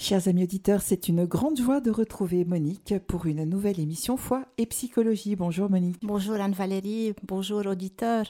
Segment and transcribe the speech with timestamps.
[0.00, 4.44] Chers amis auditeurs, c'est une grande joie de retrouver Monique pour une nouvelle émission Foi
[4.56, 5.34] et Psychologie.
[5.34, 5.98] Bonjour Monique.
[6.02, 8.26] Bonjour Anne-Valérie, bonjour auditeurs.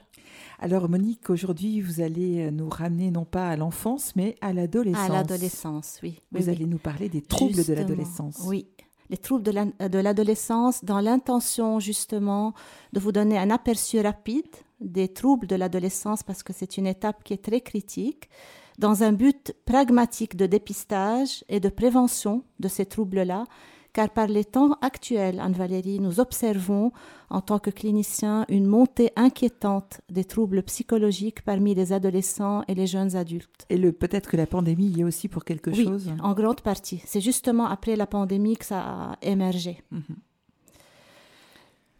[0.60, 5.10] Alors Monique, aujourd'hui vous allez nous ramener non pas à l'enfance mais à l'adolescence.
[5.10, 6.22] À l'adolescence, oui.
[6.32, 8.40] Vous allez nous parler des troubles de l'adolescence.
[8.46, 8.66] Oui,
[9.10, 12.54] les troubles de l'adolescence dans l'intention justement
[12.94, 14.46] de vous donner un aperçu rapide
[14.80, 18.30] des troubles de l'adolescence parce que c'est une étape qui est très critique
[18.79, 23.45] dans un but pragmatique de dépistage et de prévention de ces troubles-là,
[23.93, 26.93] car par les temps actuels, Anne-Valérie, nous observons
[27.30, 32.87] en tant que cliniciens une montée inquiétante des troubles psychologiques parmi les adolescents et les
[32.87, 33.66] jeunes adultes.
[33.71, 36.60] Et le, peut-être que la pandémie y est aussi pour quelque oui, chose en grande
[36.60, 37.02] partie.
[37.07, 39.83] C'est justement après la pandémie que ça a émergé.
[39.91, 40.16] Mhm.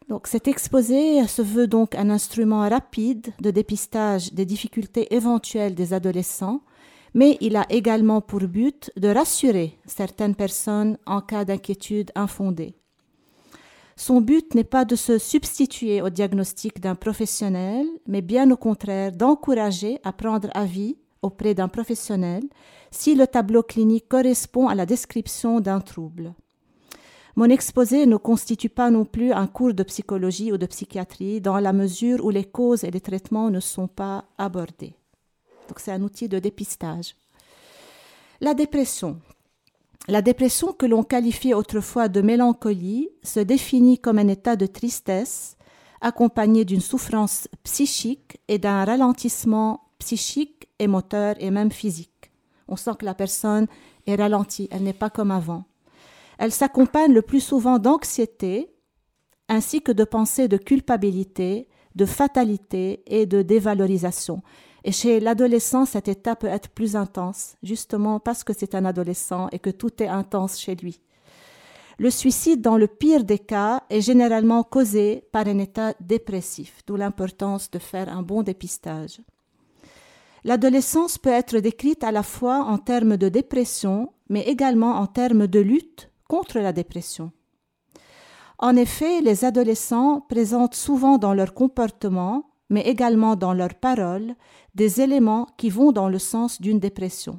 [0.09, 5.93] Donc cet exposé se veut donc un instrument rapide de dépistage des difficultés éventuelles des
[5.93, 6.63] adolescents
[7.15, 12.75] mais il a également pour but de rassurer certaines personnes en cas d'inquiétude infondée.
[13.97, 19.11] Son but n'est pas de se substituer au diagnostic d'un professionnel, mais bien au contraire
[19.11, 22.45] d'encourager à prendre avis auprès d'un professionnel
[22.93, 26.33] si le tableau clinique correspond à la description d'un trouble.
[27.35, 31.59] Mon exposé ne constitue pas non plus un cours de psychologie ou de psychiatrie dans
[31.59, 34.98] la mesure où les causes et les traitements ne sont pas abordés.
[35.69, 37.15] Donc c'est un outil de dépistage.
[38.41, 39.21] La dépression.
[40.09, 45.57] La dépression que l'on qualifiait autrefois de mélancolie se définit comme un état de tristesse
[46.01, 52.31] accompagné d'une souffrance psychique et d'un ralentissement psychique et moteur et même physique.
[52.69, 53.67] On sent que la personne
[54.07, 55.65] est ralentie, elle n'est pas comme avant.
[56.39, 58.71] Elle s'accompagne le plus souvent d'anxiété
[59.49, 64.43] ainsi que de pensées de culpabilité, de fatalité et de dévalorisation.
[64.89, 69.49] Et chez l'adolescent, cet état peut être plus intense, justement parce que c'est un adolescent
[69.53, 71.03] et que tout est intense chez lui.
[71.99, 76.97] Le suicide, dans le pire des cas, est généralement causé par un état dépressif, d'où
[76.97, 79.21] l'importance de faire un bon dépistage.
[80.43, 85.49] L'adolescence peut être décrite à la fois en termes de dépression, mais également en termes
[85.49, 87.31] de lutte contre la dépression.
[88.57, 94.35] En effet, les adolescents présentent souvent dans leur comportement mais également dans leurs paroles,
[94.75, 97.39] des éléments qui vont dans le sens d'une dépression.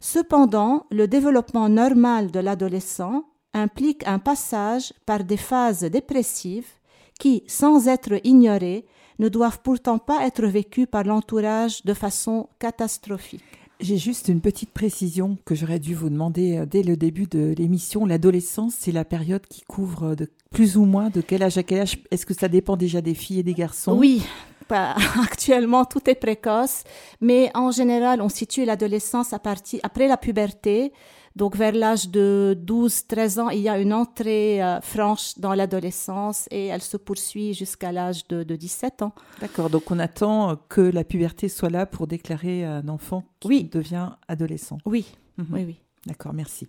[0.00, 6.70] Cependant, le développement normal de l'adolescent implique un passage par des phases dépressives
[7.18, 8.86] qui, sans être ignorées,
[9.18, 13.57] ne doivent pourtant pas être vécues par l'entourage de façon catastrophique.
[13.80, 17.54] J'ai juste une petite précision que j'aurais dû vous demander euh, dès le début de
[17.56, 18.06] l'émission.
[18.06, 21.82] L'adolescence, c'est la période qui couvre de plus ou moins de quel âge à quel
[21.82, 21.98] âge?
[22.10, 23.96] Est-ce que ça dépend déjà des filles et des garçons?
[23.96, 24.22] Oui,
[24.70, 26.82] actuellement tout est précoce,
[27.20, 30.92] mais en général, on situe l'adolescence à partir après la puberté
[31.38, 36.48] donc vers l'âge de 12-13 ans, il y a une entrée euh, franche dans l'adolescence
[36.50, 39.12] et elle se poursuit jusqu'à l'âge de, 17 ans.
[39.40, 44.10] D'accord, donc on attend que la puberté soit là pour déclarer un enfant qui devient
[44.26, 44.78] adolescent.
[44.84, 45.06] Oui,
[45.36, 45.46] mhm.
[45.52, 45.80] oui, oui.
[46.06, 46.66] D'accord, merci.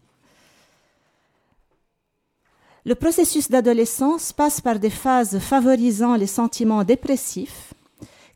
[2.86, 7.74] Le processus d'adolescence passe par des phases favorisant les sentiments dépressifs,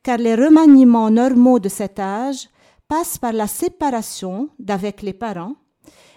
[0.01, 2.49] car les remaniements normaux de cet âge
[2.87, 5.55] passent par la séparation d'avec les parents,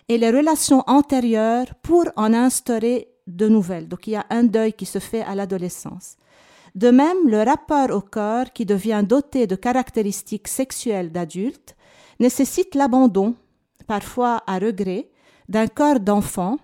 [0.09, 3.89] et les relations antérieures pour en instaurer de nouvelles.
[3.89, 6.17] Donc il y a un deuil qui se fait à l'adolescence.
[6.75, 11.75] De même, le rapport au corps, qui devient doté de caractéristiques sexuelles d'adultes,
[12.21, 13.35] nécessite l'abandon,
[13.87, 15.09] parfois à regret,
[15.49, 16.59] d'un corps d'enfant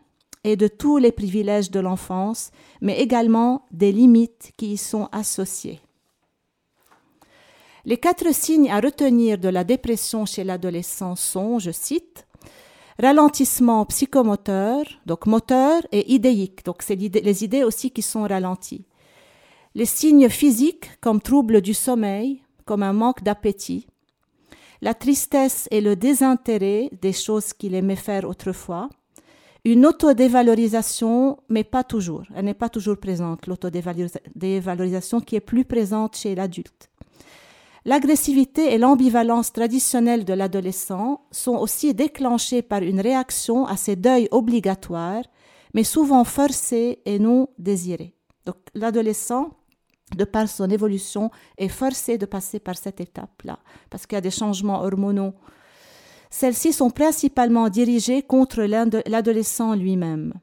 [0.45, 2.51] et de tous les privilèges de l'enfance,
[2.81, 5.81] mais également des limites qui y sont associées.
[7.85, 12.27] Les quatre signes à retenir de la dépression chez l'adolescent sont, je cite,
[12.99, 18.87] ralentissement psychomoteur, donc moteur et idéique, donc c'est les idées aussi qui sont ralenties.
[19.75, 23.87] Les signes physiques comme trouble du sommeil, comme un manque d'appétit,
[24.83, 28.89] la tristesse et le désintérêt des choses qu'il aimait faire autrefois,
[29.65, 36.17] une autodévalorisation, mais pas toujours, elle n'est pas toujours présente, l'autodévalorisation qui est plus présente
[36.17, 36.91] chez l'adulte.
[37.85, 44.29] L'agressivité et l'ambivalence traditionnelle de l'adolescent sont aussi déclenchées par une réaction à ces deuils
[44.31, 45.25] obligatoires,
[45.75, 48.15] mais souvent forcés et non désirés.
[48.47, 49.51] Donc l'adolescent,
[50.17, 53.59] de par son évolution, est forcé de passer par cette étape-là,
[53.91, 55.35] parce qu'il y a des changements hormonaux.
[56.31, 60.35] Celles-ci sont principalement dirigées contre l'adolescent lui-même,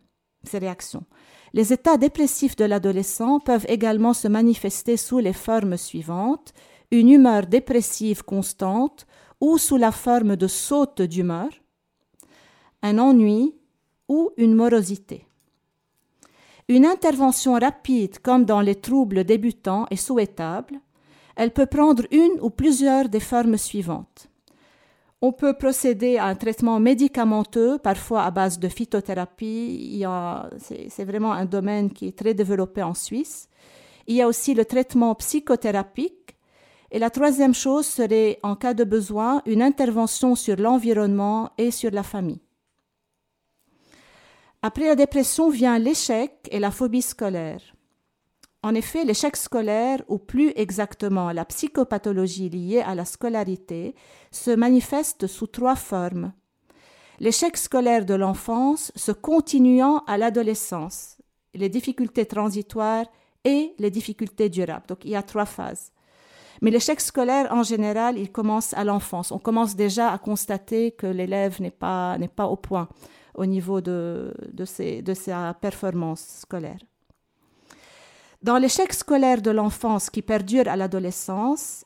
[0.43, 1.05] ces réactions.
[1.53, 6.53] Les états dépressifs de l'adolescent peuvent également se manifester sous les formes suivantes
[6.91, 9.05] une humeur dépressive constante
[9.39, 11.49] ou sous la forme de sautes d'humeur,
[12.81, 13.55] un ennui
[14.07, 15.25] ou une morosité.
[16.67, 20.79] Une intervention rapide, comme dans les troubles débutants, est souhaitable.
[21.35, 24.27] Elle peut prendre une ou plusieurs des formes suivantes.
[25.21, 30.05] On peut procéder à un traitement médicamenteux, parfois à base de phytothérapie.
[30.59, 33.49] C'est vraiment un domaine qui est très développé en Suisse.
[34.07, 36.18] Il y a aussi le traitement psychothérapique.
[36.91, 41.91] Et la troisième chose serait, en cas de besoin, une intervention sur l'environnement et sur
[41.91, 42.41] la famille.
[44.61, 47.61] Après la dépression vient l'échec et la phobie scolaire.
[48.61, 53.95] En effet, l'échec scolaire, ou plus exactement la psychopathologie liée à la scolarité,
[54.31, 56.33] se manifeste sous trois formes.
[57.21, 61.17] L'échec scolaire de l'enfance se continuant à l'adolescence,
[61.53, 63.05] les difficultés transitoires
[63.45, 64.87] et les difficultés durables.
[64.87, 65.93] Donc il y a trois phases.
[66.61, 69.31] Mais l'échec scolaire, en général, il commence à l'enfance.
[69.31, 72.87] On commence déjà à constater que l'élève n'est pas, au point
[73.35, 76.79] au niveau de, de sa performance scolaire.
[78.41, 81.83] Dans l'échec scolaire de l'enfance qui perdure à l'adolescence,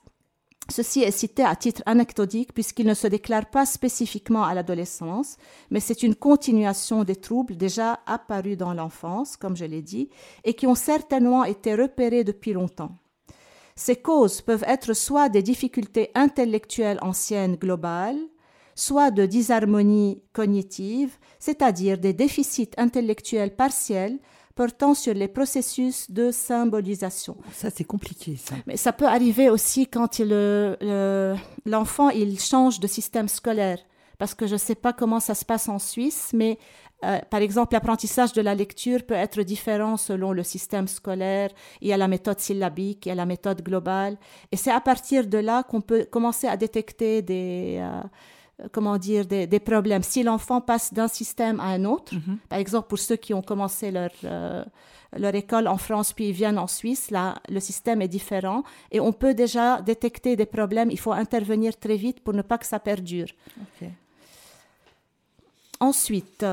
[0.70, 5.38] ceci est cité à titre anecdotique puisqu'il ne se déclare pas spécifiquement à l'adolescence,
[5.72, 10.10] mais c'est une continuation des troubles déjà apparus dans l'enfance, comme je l'ai dit,
[10.44, 12.96] et qui ont certainement été repérés depuis longtemps.
[13.76, 18.20] Ces causes peuvent être soit des difficultés intellectuelles anciennes globales,
[18.76, 24.20] soit de disharmonie cognitive, c'est-à-dire des déficits intellectuels partiels
[24.56, 27.38] portant sur les processus de symbolisation.
[27.54, 28.56] Ça, c'est compliqué, ça.
[28.68, 30.20] Mais ça peut arriver aussi quand
[31.66, 33.80] l'enfant il change de système scolaire.
[34.20, 36.60] Parce que je ne sais pas comment ça se passe en Suisse, mais
[37.04, 41.50] euh, par exemple, l'apprentissage de la lecture peut être différent selon le système scolaire.
[41.82, 44.18] Il y a la méthode syllabique, il y a la méthode globale.
[44.52, 49.26] Et c'est à partir de là qu'on peut commencer à détecter des, euh, comment dire,
[49.26, 50.04] des, problèmes.
[50.04, 52.38] Si l'enfant passe d'un système à un autre, mhm.
[52.48, 54.64] par exemple pour ceux qui ont commencé leur, euh,
[55.18, 59.00] leur école en France puis ils viennent en Suisse, là, le système est différent et
[59.00, 60.90] on peut déjà détecter des problèmes.
[60.90, 63.28] Il faut intervenir très vite pour ne pas que ça perdure.
[65.80, 66.46] Ensuite,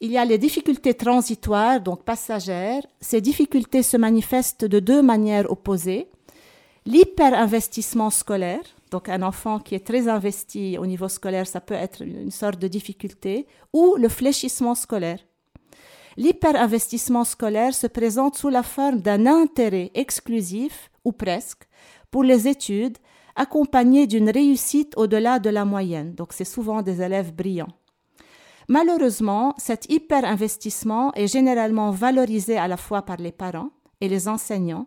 [0.00, 2.82] il y a les difficultés transitoires, donc passagères.
[3.00, 6.08] Ces difficultés se manifestent de deux manières opposées.
[6.84, 12.02] L'hyperinvestissement scolaire, donc un enfant qui est très investi au niveau scolaire, ça peut être
[12.02, 15.18] une sorte de difficulté, ou le fléchissement scolaire.
[16.16, 21.64] L'hyperinvestissement scolaire se présente sous la forme d'un intérêt exclusif, ou presque,
[22.10, 22.98] pour les études,
[23.34, 26.14] accompagné d'une réussite au-delà de la moyenne.
[26.14, 27.72] Donc c'est souvent des élèves brillants.
[28.68, 33.70] Malheureusement, cet hyperinvestissement est généralement valorisé à la fois par les parents
[34.00, 34.86] et les enseignants,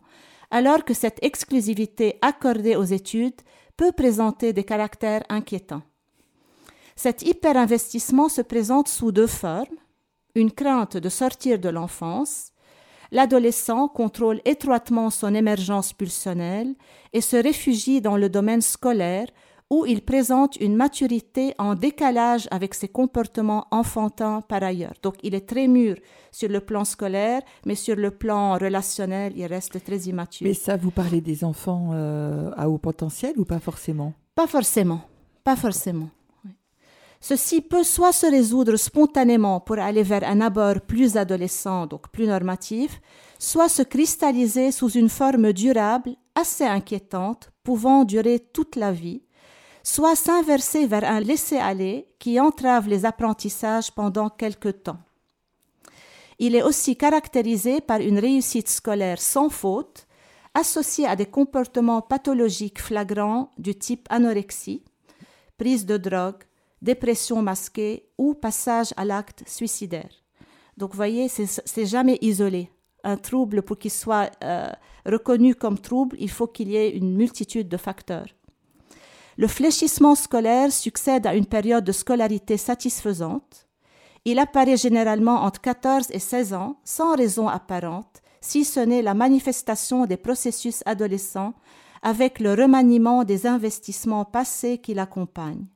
[0.52, 3.42] alors que cette exclusivité accordée aux études
[3.78, 5.84] peut présenter des caractères inquiétants.
[6.96, 9.78] Cet hyperinvestissement se présente sous deux formes.
[10.36, 12.52] Une crainte de sortir de l'enfance.
[13.12, 16.76] L'adolescent contrôle étroitement son émergence pulsionnelle
[17.14, 19.28] et se réfugie dans le domaine scolaire
[19.70, 24.94] où il présente une maturité en décalage avec ses comportements enfantins par ailleurs.
[25.04, 25.96] Donc il est très mûr
[26.32, 30.48] sur le plan scolaire, mais sur le plan relationnel, il reste très immature.
[30.48, 34.14] Mais ça, vous parlez des enfants euh, à haut potentiel ou pas forcément?
[34.34, 35.02] Pas forcément,
[35.44, 36.10] pas forcément.
[37.22, 42.28] Ceci peut soit se résoudre spontanément pour aller vers un abord plus adolescent, donc plus
[42.28, 43.02] normatif,
[43.38, 49.22] soit se cristalliser sous une forme durable, assez inquiétante, pouvant durer toute la vie,
[49.90, 55.00] soit s'inverser vers un laisser-aller qui entrave les apprentissages pendant quelque temps.
[56.38, 60.06] Il est aussi caractérisé par une réussite scolaire sans faute,
[60.54, 64.84] associée à des comportements pathologiques flagrants du type anorexie,
[65.58, 66.44] prise de drogue,
[66.84, 70.12] dépression masquée ou passage à l'acte suicidaire.
[70.78, 72.70] Donc, voyez, c'est jamais isolé.
[73.04, 74.72] Un trouble, pour qu'il soit euh,
[75.06, 78.28] reconnu comme trouble, il faut qu'il y ait une multitude de facteurs.
[79.40, 83.70] Le fléchissement scolaire succède à une période de scolarité satisfaisante.
[84.26, 89.14] Il apparaît généralement entre 14 et 16 ans, sans raison apparente, si ce n'est la
[89.14, 91.54] manifestation des processus adolescents
[92.02, 95.68] avec le remaniement des investissements passés qui l'accompagnent.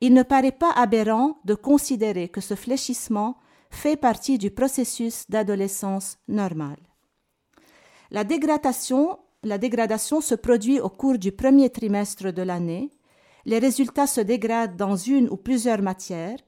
[0.00, 3.36] Il ne paraît pas aberrant de considérer que ce fléchissement
[3.68, 6.80] fait partie du processus d'adolescence normale.
[8.10, 12.90] La dégradation, la dégradation se produit au cours du premier trimestre de l'année.
[13.44, 16.38] Les résultats se dégradent dans une ou plusieurs matières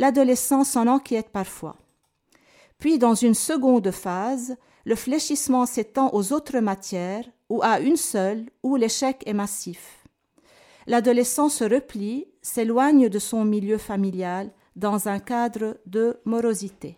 [0.00, 1.76] l'adolescent s'en inquiète parfois.
[2.78, 4.56] Puis, dans une seconde phase,
[4.86, 10.06] le fléchissement s'étend aux autres matières, ou à une seule, où l'échec est massif.
[10.86, 16.96] L'adolescent se replie, s'éloigne de son milieu familial, dans un cadre de morosité.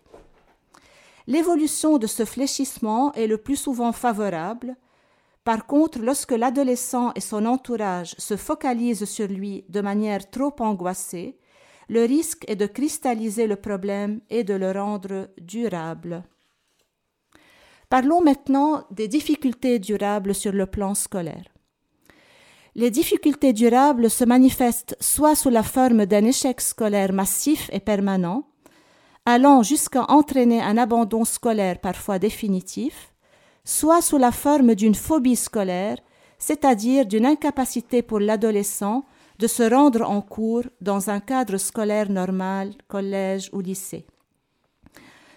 [1.27, 4.77] L'évolution de ce fléchissement est le plus souvent favorable.
[5.45, 11.39] Par contre, lorsque l'adolescent et son entourage se focalisent sur lui de manière trop angoissée,
[11.89, 16.23] le risque est de cristalliser le problème et de le rendre durable.
[17.89, 21.45] Parlons maintenant des difficultés durables sur le plan scolaire.
[22.75, 28.49] Les difficultés durables se manifestent soit sous la forme d'un échec scolaire massif et permanent,
[29.27, 33.12] allant jusqu'à entraîner un abandon scolaire parfois définitif,
[33.65, 35.99] soit sous la forme d'une phobie scolaire,
[36.39, 39.05] c'est-à-dire d'une incapacité pour l'adolescent
[39.39, 44.07] de se rendre en cours dans un cadre scolaire normal, collège ou lycée.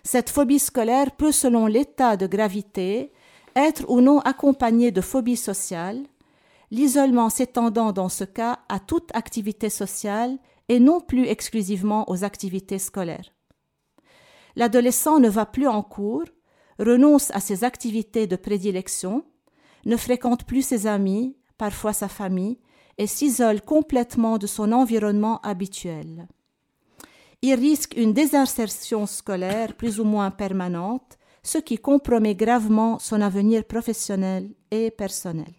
[0.04, 3.12] Cette phobie scolaire peut, selon l'état de gravité,
[3.56, 6.04] être ou non accompagnée de phobie sociale,
[6.72, 10.38] l'isolement s'étendant dans ce cas à toute activité sociale
[10.70, 13.32] et non plus exclusivement aux activités scolaires.
[14.56, 16.26] L'adolescent ne va plus en cours,
[16.80, 19.24] renonce à ses activités de prédilection,
[19.86, 22.60] ne fréquente plus ses amis, parfois sa famille,
[22.98, 26.28] et s'isole complètement de son environnement habituel.
[27.42, 33.66] Il risque une désinsertion scolaire plus ou moins permanente, ce qui compromet gravement son avenir
[33.66, 35.54] professionnel et personnel.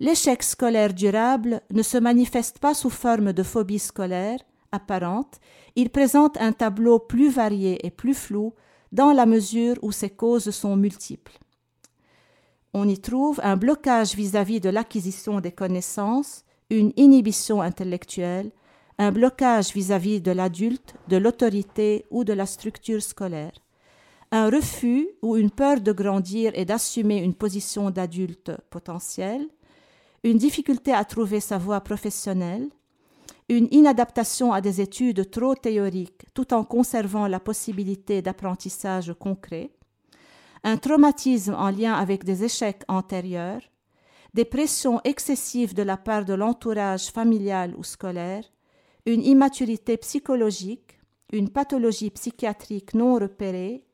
[0.00, 4.40] L'échec scolaire durable ne se manifeste pas sous forme de phobie scolaire
[4.72, 5.40] apparente,
[5.76, 8.52] il présente un tableau plus varié et plus flou
[8.94, 11.36] dans la mesure où ses causes sont multiples.
[12.72, 18.52] On y trouve un blocage vis-à-vis de l'acquisition des connaissances, une inhibition intellectuelle,
[18.98, 23.52] un blocage vis-à-vis de l'adulte, de l'autorité ou de la structure scolaire,
[24.30, 29.48] un refus ou une peur de grandir et d'assumer une position d'adulte potentiel,
[30.22, 32.68] une difficulté à trouver sa voie professionnelle,
[33.48, 39.70] une inadaptation à des études trop théoriques tout en conservant la possibilité d'apprentissage concret,
[40.62, 43.60] un traumatisme en lien avec des échecs antérieurs,
[44.32, 48.44] des pressions excessives de la part de l'entourage familial ou scolaire,
[49.04, 50.98] une immaturité psychologique,
[51.32, 53.84] une pathologie psychiatrique non repérée,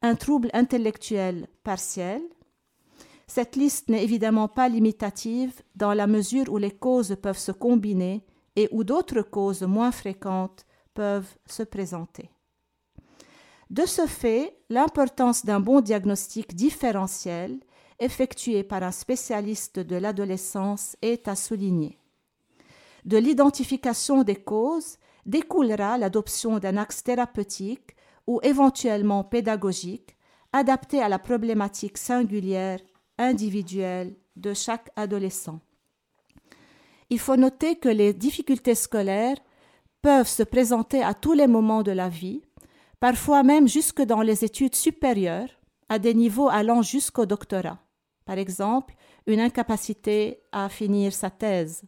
[0.00, 2.22] un trouble intellectuel partiel.
[3.26, 8.24] Cette liste n'est évidemment pas limitative dans la mesure où les causes peuvent se combiner
[8.56, 12.30] et où d'autres causes moins fréquentes peuvent se présenter.
[13.70, 17.58] De ce fait, l'importance d'un bon diagnostic différentiel
[17.98, 21.98] effectué par un spécialiste de l'adolescence est à souligner.
[23.04, 30.16] De l'identification des causes découlera l'adoption d'un axe thérapeutique ou éventuellement pédagogique
[30.52, 32.80] adapté à la problématique singulière,
[33.18, 35.60] individuelle de chaque adolescent.
[37.12, 39.36] Il faut noter que les difficultés scolaires
[40.00, 42.40] peuvent se présenter à tous les moments de la vie,
[43.00, 45.50] parfois même jusque dans les études supérieures,
[45.90, 47.78] à des niveaux allant jusqu'au doctorat.
[48.24, 48.94] Par exemple,
[49.26, 51.82] une incapacité à finir sa thèse.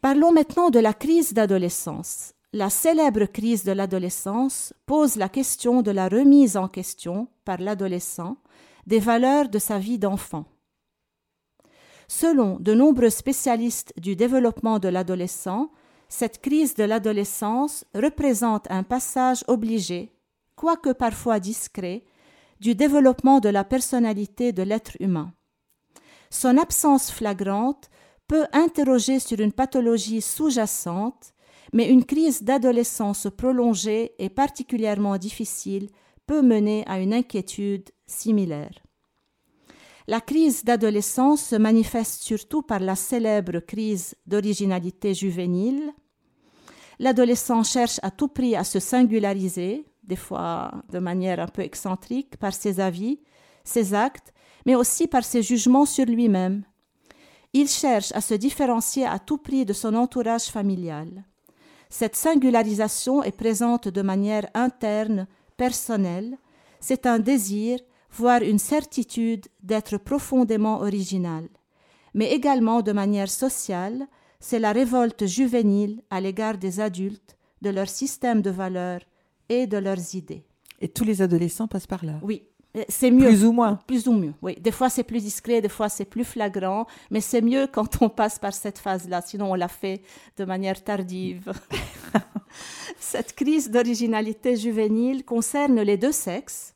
[0.00, 2.34] Parlons maintenant de la crise d'adolescence.
[2.52, 8.36] La célèbre crise de l'adolescence pose la question de la remise en question par l'adolescent
[8.88, 10.44] des valeurs de sa vie d'enfant.
[12.14, 15.70] Selon de nombreux spécialistes du développement de l'adolescent,
[16.10, 20.12] cette crise de l'adolescence représente un passage obligé,
[20.54, 22.04] quoique parfois discret,
[22.60, 25.32] du développement de la personnalité de l'être humain.
[26.28, 27.88] Son absence flagrante
[28.28, 31.32] peut interroger sur une pathologie sous-jacente,
[31.72, 35.88] mais une crise d'adolescence prolongée et particulièrement difficile
[36.26, 38.82] peut mener à une inquiétude similaire.
[40.06, 45.92] La crise d'adolescence se manifeste surtout par la célèbre crise d'originalité juvénile,
[47.02, 52.36] L'adolescent cherche à tout prix à se singulariser, des fois de manière un peu excentrique,
[52.36, 53.18] par ses avis,
[53.64, 54.32] ses actes,
[54.66, 56.62] mais aussi par ses jugements sur lui-même.
[57.52, 61.24] Il cherche à se différencier à tout prix de son entourage familial.
[61.90, 66.38] Cette singularisation est présente de manière interne, personnelle.
[66.78, 67.80] C'est un désir,
[68.12, 71.48] voire une certitude d'être profondément original,
[72.14, 74.06] mais également de manière sociale,
[74.40, 79.00] c'est la révolte juvénile à l'égard des adultes, de leur système de valeurs
[79.48, 80.44] et de leurs idées.
[80.80, 82.14] Et tous les adolescents passent par là.
[82.22, 82.42] Oui,
[82.88, 83.26] c'est mieux.
[83.26, 83.78] Plus ou moins.
[83.86, 84.56] Plus ou mieux, oui.
[84.58, 88.08] Des fois, c'est plus discret, des fois, c'est plus flagrant, mais c'est mieux quand on
[88.08, 89.22] passe par cette phase-là.
[89.22, 90.02] Sinon, on l'a fait
[90.36, 91.52] de manière tardive.
[92.98, 96.74] cette crise d'originalité juvénile concerne les deux sexes.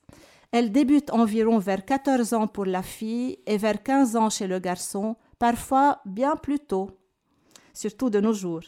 [0.52, 4.58] Elle débute environ vers 14 ans pour la fille et vers 15 ans chez le
[4.58, 6.90] garçon, parfois bien plus tôt
[7.76, 8.64] surtout de nos jours.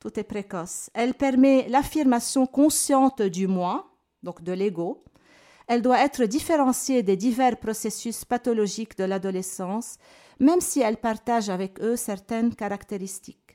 [0.00, 0.90] tout est précoce.
[0.94, 3.90] Elle permet l'affirmation consciente du moi,
[4.22, 5.02] donc de l'ego.
[5.66, 9.96] Elle doit être différenciée des divers processus pathologiques de l'adolescence,
[10.38, 13.47] même si elle partage avec eux certaines caractéristiques.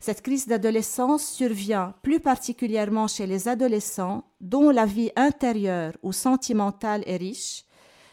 [0.00, 7.02] Cette crise d'adolescence survient plus particulièrement chez les adolescents dont la vie intérieure ou sentimentale
[7.04, 7.66] est riche,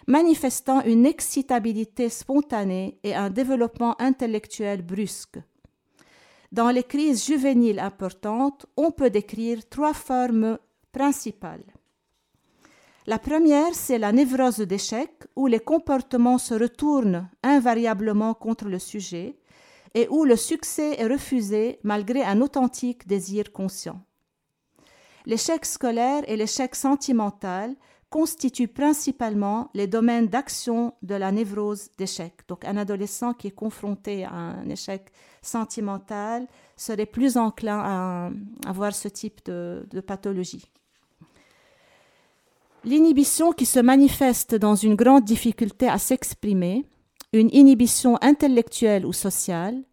[0.05, 5.39] manifestant une excitabilité spontanée et un développement intellectuel brusque.
[6.51, 10.57] Dans les crises juvéniles importantes, on peut décrire trois formes
[10.91, 11.65] principales.
[13.05, 19.37] La première, c'est la névrose d'échec, où les comportements se retournent invariablement contre le sujet
[19.97, 23.99] et où le succès est refusé malgré un authentique désir conscient.
[25.25, 27.75] L'échec scolaire et l'échec sentimental
[28.11, 32.33] constituent principalement les domaines d'action de la névrose d'échec.
[32.47, 35.11] Donc un adolescent qui est confronté à un échec
[35.41, 38.29] sentimental serait plus enclin à
[38.67, 40.71] avoir ce type de, de pathologie.
[42.83, 46.85] L'inhibition qui se manifeste dans une grande difficulté à s'exprimer,
[47.33, 49.83] une inhibition intellectuelle ou sociale,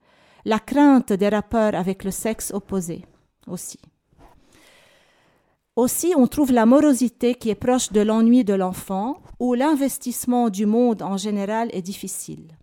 [0.44, 3.04] la crainte des rapports avec le sexe opposé
[3.46, 3.78] aussi.
[5.76, 10.66] Aussi, on trouve la morosité qui est proche de l'ennui de l'enfant, où l'investissement du
[10.66, 12.56] monde en général est difficile.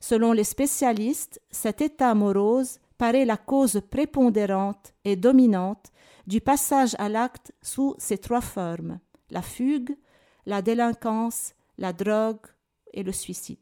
[0.00, 5.90] Selon les spécialistes, cet état morose paraît la cause prépondérante et dominante
[6.26, 8.98] du passage à l'acte sous ces trois formes
[9.30, 9.96] la fugue,
[10.44, 12.46] la délinquance, la drogue
[12.92, 13.58] et le suicide.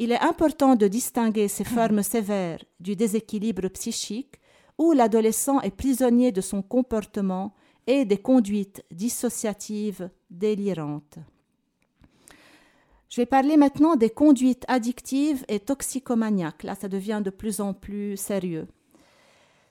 [0.00, 4.36] Il est important de distinguer ces formes sévères du déséquilibre psychique
[4.78, 7.52] où l'adolescent est prisonnier de son comportement
[7.88, 11.18] et des conduites dissociatives délirantes.
[13.08, 16.62] Je vais parler maintenant des conduites addictives et toxicomaniaques.
[16.62, 18.68] Là, ça devient de plus en plus sérieux.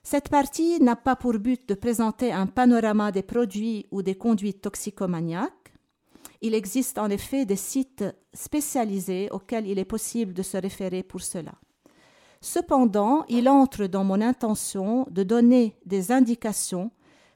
[0.02, 4.60] Cette partie n'a pas pour but de présenter un panorama des produits ou des conduites
[4.60, 5.52] toxicomaniaques.
[6.40, 11.20] Il existe en effet des sites spécialisés auxquels il est possible de se référer pour
[11.20, 11.54] cela.
[12.40, 16.92] Cependant, il entre dans mon intention de donner des indications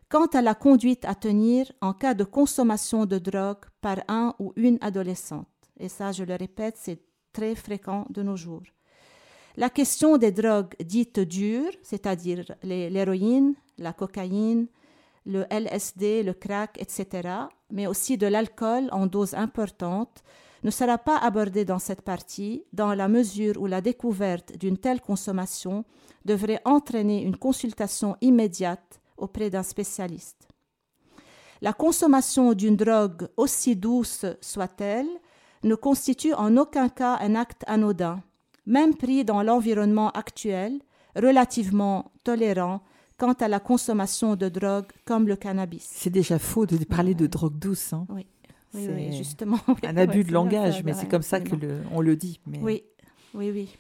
[0.08, 4.52] quant à la conduite à tenir en cas de consommation de drogue par un ou
[4.56, 5.48] une adolescente.
[5.80, 7.00] Et ça, je le répète, c'est
[7.32, 8.62] très fréquent de nos jours.
[9.56, 14.66] La question des drogues dites dures, c'est-à-dire l'héroïne, la cocaïne,
[15.24, 17.28] le LSD, le crack, etc.,
[17.70, 20.22] mais aussi de l'alcool en dose importante,
[20.62, 25.00] ne sera pas abordé dans cette partie dans la mesure où la découverte d'une telle
[25.00, 25.84] consommation
[26.24, 30.48] devrait entraîner une consultation immédiate auprès d'un spécialiste.
[31.60, 35.08] La consommation d'une drogue, aussi douce soit-elle,
[35.62, 38.20] ne constitue en aucun cas un acte anodin,
[38.66, 40.80] même pris dans l'environnement actuel,
[41.14, 42.82] relativement tolérant
[43.18, 45.88] quant à la consommation de drogue comme le cannabis.
[45.90, 47.92] C'est déjà faux de parler de drogue douce.
[47.92, 48.06] Hein.
[48.08, 48.26] Oui.
[48.74, 49.58] Oui, justement.
[49.84, 52.40] Un abus de langage, mais c'est comme ça que le, on le dit.
[52.46, 52.58] Mais...
[52.58, 52.82] Oui,
[53.34, 53.76] oui, oui.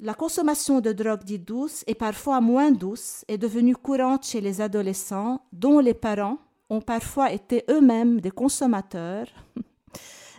[0.00, 4.60] La consommation de drogue dite douce et parfois moins douce est devenue courante chez les
[4.60, 6.36] adolescents dont les parents
[6.68, 9.28] ont parfois été eux-mêmes des consommateurs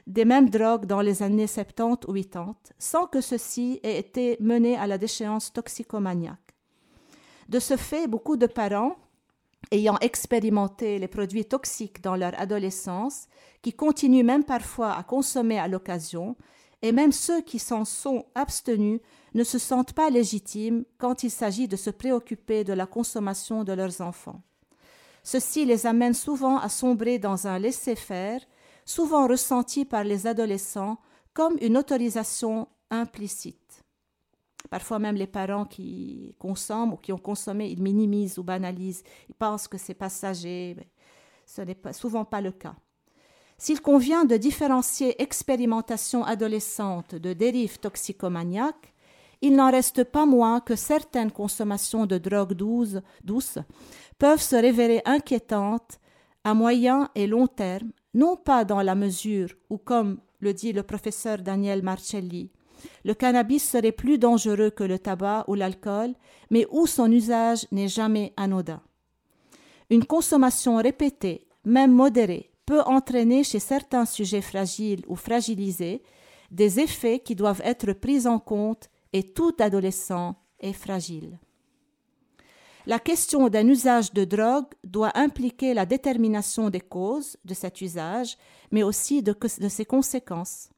[0.07, 4.75] des mêmes drogues dans les années 70 ou 80, sans que ceci ait été mené
[4.77, 6.55] à la déchéance toxicomaniaque.
[7.49, 8.95] De ce fait, beaucoup de parents
[9.71, 13.27] ayant expérimenté les produits toxiques dans leur adolescence,
[13.61, 16.35] qui continuent même parfois à consommer à l'occasion,
[16.81, 19.01] et même ceux qui s'en sont abstenus
[19.33, 23.73] ne se sentent pas légitimes quand il s'agit de se préoccuper de la consommation de
[23.73, 24.41] leurs enfants.
[25.23, 28.39] Ceci les amène souvent à sombrer dans un laisser-faire,
[28.87, 30.97] souvent ressenti par les adolescents
[31.33, 33.83] comme une autorisation implicite.
[34.71, 39.03] Parfois même les parents qui consomment ou qui ont consommé, ils minimisent ou banalisent.
[39.29, 40.75] Ils pensent que c'est passager.
[41.45, 42.75] Ce n'est souvent pas le cas.
[43.57, 48.93] S'il convient de différencier expérimentation adolescente de dérive toxicomaniaque,
[49.41, 53.59] il n'en reste pas moins que certaines consommations de drogues douces, douces
[54.17, 55.99] peuvent se révéler inquiétantes
[56.43, 60.81] à moyen et long terme, non pas dans la mesure où, comme le dit le
[60.81, 62.51] professeur Daniel Marcelli,
[63.05, 66.15] le cannabis serait plus dangereux que le tabac ou l'alcool,
[66.49, 68.81] mais où son usage n'est jamais anodin.
[69.91, 76.01] Une consommation répétée, même modérée, peut entraîner chez certains sujets fragiles ou fragilisés
[76.49, 81.37] des effets qui doivent être pris en compte et tout adolescent est fragile.
[82.89, 88.37] La question d'un usage de drogue doit impliquer la détermination des causes de cet usage,
[88.71, 90.69] mais aussi de, de ses conséquences.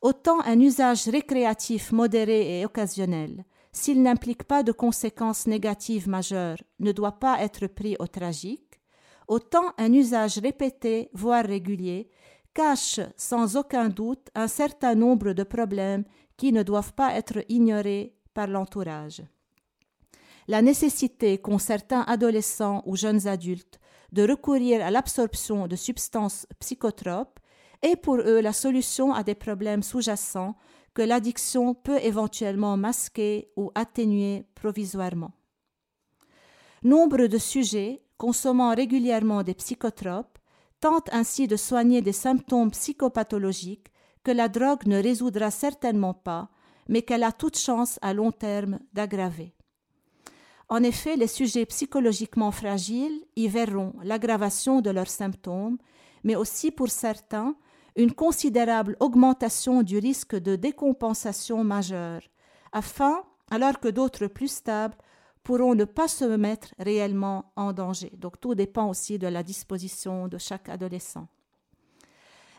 [0.00, 6.92] autant un usage récréatif modéré et occasionnel, s'il n'implique pas de conséquences négatives majeures, ne
[6.92, 8.80] doit pas être pris au tragique,
[9.28, 12.08] autant un usage répété, voire régulier,
[12.54, 16.04] cache sans aucun doute un certain nombre de problèmes
[16.38, 19.22] qui ne doivent pas être ignorés par l'entourage.
[20.48, 23.78] La nécessité qu'ont certains adolescents ou jeunes adultes
[24.12, 27.38] de recourir à l'absorption de substances psychotropes
[27.82, 30.56] est pour eux la solution à des problèmes sous-jacents
[30.94, 35.32] que l'addiction peut éventuellement masquer ou atténuer provisoirement.
[36.82, 40.38] Nombre de sujets consommant régulièrement des psychotropes
[40.80, 43.92] tentent ainsi de soigner des symptômes psychopathologiques
[44.24, 46.50] que la drogue ne résoudra certainement pas,
[46.88, 49.54] mais qu'elle a toute chance à long terme d'aggraver.
[50.68, 55.78] En effet, les sujets psychologiquement fragiles y verront l'aggravation de leurs symptômes,
[56.24, 57.54] mais aussi pour certains
[57.96, 62.22] une considérable augmentation du risque de décompensation majeure,
[62.72, 64.96] afin, alors que d'autres plus stables
[65.42, 68.12] pourront ne pas se mettre réellement en danger.
[68.16, 71.26] Donc tout dépend aussi de la disposition de chaque adolescent.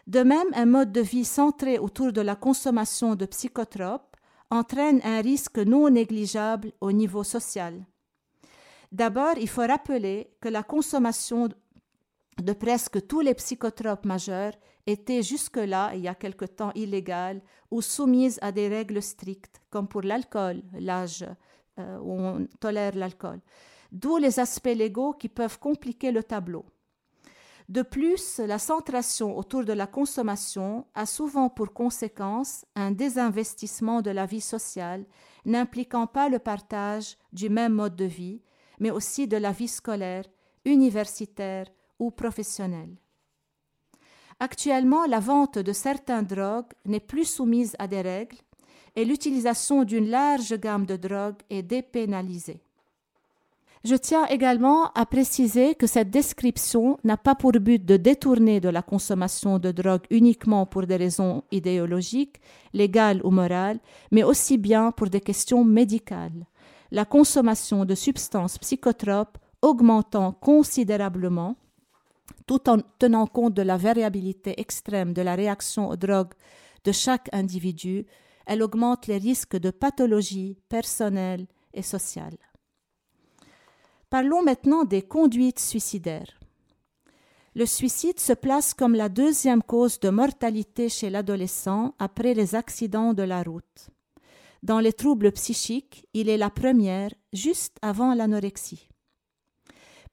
[0.06, 4.18] De même, un mode de vie centré autour de la consommation de psychotropes
[4.52, 7.86] entraîne un risque non négligeable au niveau social.
[8.94, 11.50] D'abord, il faut rappeler que la consommation
[12.40, 14.54] de presque tous les psychotropes majeurs
[14.86, 19.88] était jusque-là, il y a quelque temps, illégale ou soumise à des règles strictes, comme
[19.88, 21.26] pour l'alcool, l'âge
[21.80, 23.40] euh, où on tolère l'alcool.
[23.92, 26.64] D'où les aspects légaux qui peuvent compliquer le tableau.
[27.70, 34.12] De plus, la centration autour de la consommation a souvent pour conséquence un désinvestissement de
[34.12, 35.06] la vie sociale,
[35.46, 38.42] n'impliquant pas le partage du même mode de vie,
[38.84, 40.26] mais aussi de la vie scolaire,
[40.66, 41.68] universitaire
[42.00, 42.98] ou professionnelle.
[44.42, 48.36] Actuellement, la vente de certaines drogues n'est plus soumise à des règles
[48.98, 52.60] et l'utilisation d'une large gamme de drogues est dépénalisée.
[53.86, 58.68] Je tiens également à préciser que cette description n'a pas pour but de détourner de
[58.70, 62.42] la consommation de drogue uniquement pour des raisons idéologiques,
[62.74, 63.80] légales ou morales,
[64.12, 66.46] mais aussi bien pour des questions médicales.
[66.94, 71.56] La consommation de substances psychotropes augmentant considérablement
[72.46, 76.36] tout en tenant compte de la variabilité extrême de la réaction aux drogues
[76.84, 78.06] de chaque individu,
[78.46, 82.38] elle augmente les risques de pathologies personnelles et sociales.
[84.12, 86.40] Parlons maintenant des conduites suicidaires.
[87.56, 93.16] Le suicide se place comme la deuxième cause de mortalité chez l'adolescent après les accidents
[93.16, 93.90] de la route.
[94.64, 98.88] Dans les troubles psychiques, il est la première juste avant l'anorexie.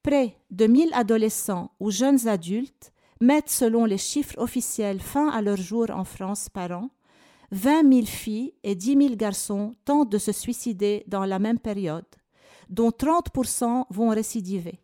[0.03, 5.57] Près de 1000 adolescents ou jeunes adultes mettent, selon les chiffres officiels, fin à leur
[5.57, 6.91] jour en France par an.
[7.53, 12.07] 20 000 filles et 10 000 garçons tentent de se suicider dans la même période,
[12.69, 14.81] dont 30% vont récidiver.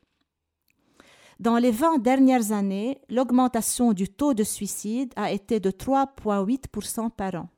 [1.40, 7.34] Dans les 20 dernières années, l'augmentation du taux de suicide a été de 3,8% par
[7.34, 7.48] an.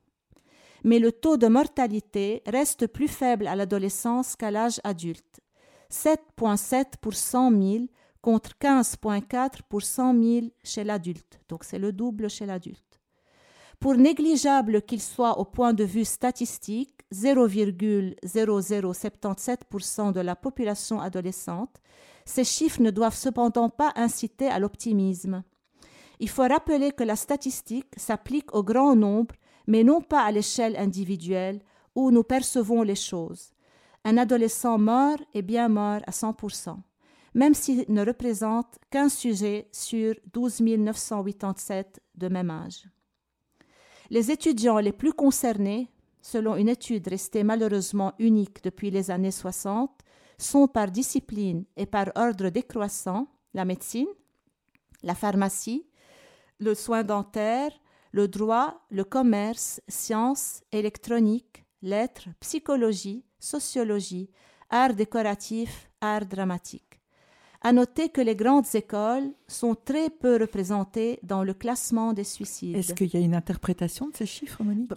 [0.83, 5.41] Mais le taux de mortalité reste plus faible à l'adolescence qu'à l'âge adulte,
[5.91, 7.85] 7,7 pour 100 000
[8.21, 11.39] contre 15,4 pour 100 000 chez l'adulte.
[11.49, 12.99] Donc c'est le double chez l'adulte.
[13.79, 21.77] Pour négligeable qu'il soit au point de vue statistique, 0,0077% de la population adolescente,
[22.25, 25.43] ces chiffres ne doivent cependant pas inciter à l'optimisme.
[26.19, 29.33] Il faut rappeler que la statistique s'applique au grand nombre,
[29.69, 31.61] mais non pas à l'échelle individuelle
[31.93, 33.53] où nous percevons les choses.
[34.03, 36.75] Un adolescent mort est bien mort à 100%,
[37.35, 42.89] même s'il ne représente qu'un sujet sur 12 987 de même âge.
[44.09, 49.91] Les étudiants les plus concernés, selon une étude restée malheureusement unique depuis les années 60,
[50.39, 54.07] sont par discipline et par ordre décroissant la médecine,
[55.03, 55.85] la pharmacie,
[56.57, 57.71] le soin dentaire,
[58.11, 64.29] le droit, le commerce, sciences, électronique, lettres, psychologie, sociologie,
[64.69, 66.88] art décoratif, art dramatique.
[67.61, 72.77] À noter que les grandes écoles sont très peu représentées dans le classement des suicides.
[72.77, 74.89] Est-ce qu'il y a une interprétation de ces chiffres, Monique?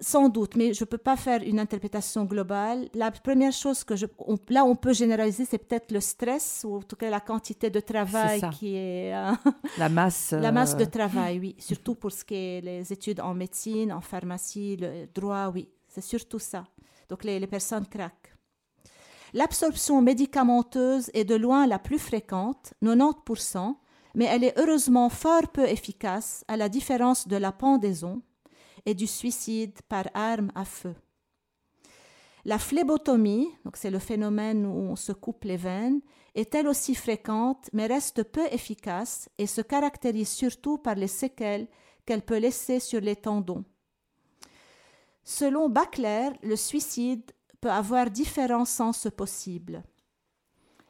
[0.00, 2.90] Sans doute, mais je ne peux pas faire une interprétation globale.
[2.92, 4.04] La première chose que je,
[4.50, 7.80] là on peut généraliser, c'est peut-être le stress ou en tout cas la quantité de
[7.80, 9.32] travail qui est euh,
[9.78, 10.32] la masse.
[10.40, 13.92] La masse de euh, travail, oui, surtout pour ce qui est les études en médecine,
[13.92, 16.64] en pharmacie, le droit, oui, c'est surtout ça.
[17.08, 18.32] Donc les, personnes craquent.
[19.32, 23.76] L'absorption médicamenteuse est de loin la plus fréquente, 90%,
[24.14, 28.22] mais elle est heureusement fort peu efficace, à la différence de la pendaison,
[28.86, 30.94] et du suicide par arme à feu.
[32.44, 36.00] La phlébotomie, c'est le phénomène où on se coupe les veines,
[36.34, 41.68] est elle aussi fréquente mais reste peu efficace et se caractérise surtout par les séquelles
[42.06, 43.64] qu'elle peut laisser sur les tendons.
[45.22, 49.82] Selon Bacler, le suicide peut avoir différents sens possibles.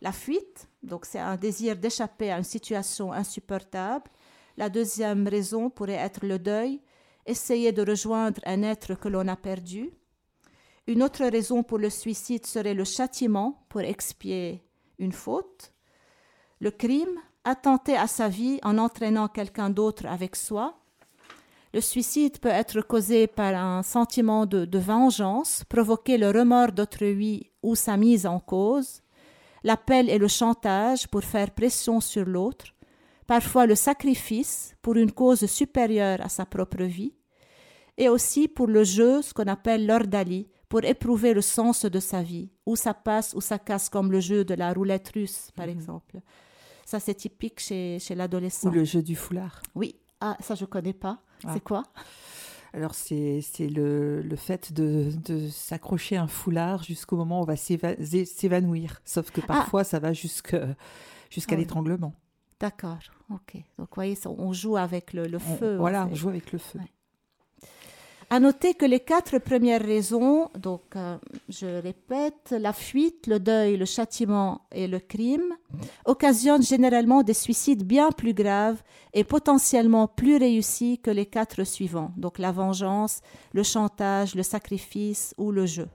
[0.01, 4.11] La fuite, donc c'est un désir d'échapper à une situation insupportable.
[4.57, 6.81] La deuxième raison pourrait être le deuil,
[7.27, 9.91] essayer de rejoindre un être que l'on a perdu.
[10.87, 14.65] Une autre raison pour le suicide serait le châtiment pour expier
[14.99, 15.73] une faute.
[16.61, 20.80] Le crime, attenter à sa vie en entraînant quelqu'un d'autre avec soi.
[21.73, 27.51] Le suicide peut être causé par un sentiment de, de vengeance, provoquer le remords d'autrui
[27.63, 29.03] ou sa mise en cause,
[29.63, 32.67] l'appel et le chantage pour faire pression sur l'autre,
[33.27, 37.15] parfois le sacrifice pour une cause supérieure à sa propre vie,
[37.97, 42.23] et aussi pour le jeu, ce qu'on appelle l'ordalie, pour éprouver le sens de sa
[42.23, 45.67] vie, où ça passe, ou ça casse, comme le jeu de la roulette russe, par
[45.67, 45.73] mhm.
[45.73, 46.21] exemple.
[46.87, 48.69] Ça, c'est typique chez, chez l'adolescent.
[48.69, 49.63] Ou le jeu du foulard.
[49.75, 49.97] Oui.
[50.21, 51.21] Ah, ça, je connais pas.
[51.45, 51.51] Ah.
[51.53, 51.85] C'est quoi?
[52.73, 57.57] Alors c'est le, le, fait de, de s'accrocher un foulard jusqu'au moment où on va
[57.57, 59.01] s'évanouir.
[59.05, 59.47] Sauf que ah.
[59.47, 62.15] parfois ça va jusqu'à ah l'étranglement.
[62.61, 62.99] D'accord,
[63.31, 63.55] ok.
[63.79, 65.77] Donc vous voyez, on joue avec le, le feu.
[65.79, 66.79] voilà, on joue avec le feu.
[68.33, 73.77] À noter que les quatre premières raisons, donc euh, je répète, la fuite, le deuil,
[73.77, 75.57] le châtiment et le crime,
[76.05, 82.13] occasionnent généralement des suicides bien plus graves et potentiellement plus réussis que les quatre suivants,
[82.17, 83.21] donc la vengeance,
[83.53, 85.89] le chantage, le sacrifice ou le jeu.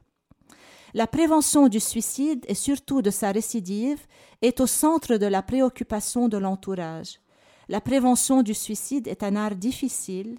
[0.93, 4.05] La prévention du suicide et surtout de sa récidive
[4.41, 7.21] est au centre de la préoccupation de l'entourage.
[7.67, 10.37] La prévention du suicide est un art difficile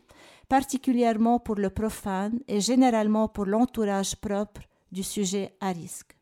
[0.48, 6.16] particulièrement pour le profane et généralement pour l'entourage propre du sujet à risque.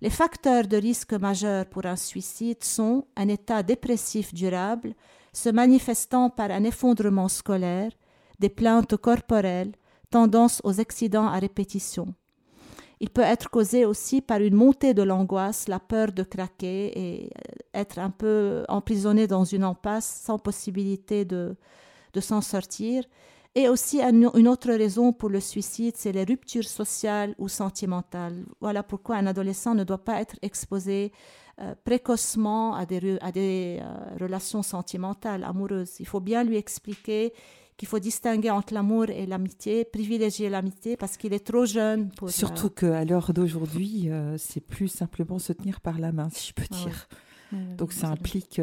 [0.00, 4.94] Les facteurs de risque majeurs pour un suicide sont un état dépressif durable,
[5.32, 7.90] se manifestant par un effondrement scolaire,
[8.38, 9.72] des plaintes corporelles,
[10.10, 12.14] tendance aux accidents à répétition.
[13.00, 17.30] Il peut être causé aussi par une montée de l'angoisse, la peur de craquer et
[17.72, 21.56] être un peu emprisonné dans une impasse sans possibilité de,
[22.14, 23.04] de s'en sortir.
[23.56, 28.44] Et aussi une autre raison pour le suicide, c'est les ruptures sociales ou sentimentales.
[28.60, 31.12] Voilà pourquoi un adolescent ne doit pas être exposé
[31.60, 36.00] euh, précocement à des, à des euh, relations sentimentales, amoureuses.
[36.00, 37.32] Il faut bien lui expliquer
[37.76, 42.30] qu'il faut distinguer entre l'amour et l'amitié, privilégier l'amitié parce qu'il est trop jeune pour.
[42.30, 46.54] Surtout euh, qu'à l'heure d'aujourd'hui, c'est plus simplement se tenir par la main, si je
[46.54, 47.08] peux ah dire.
[47.76, 48.60] Donc ça implique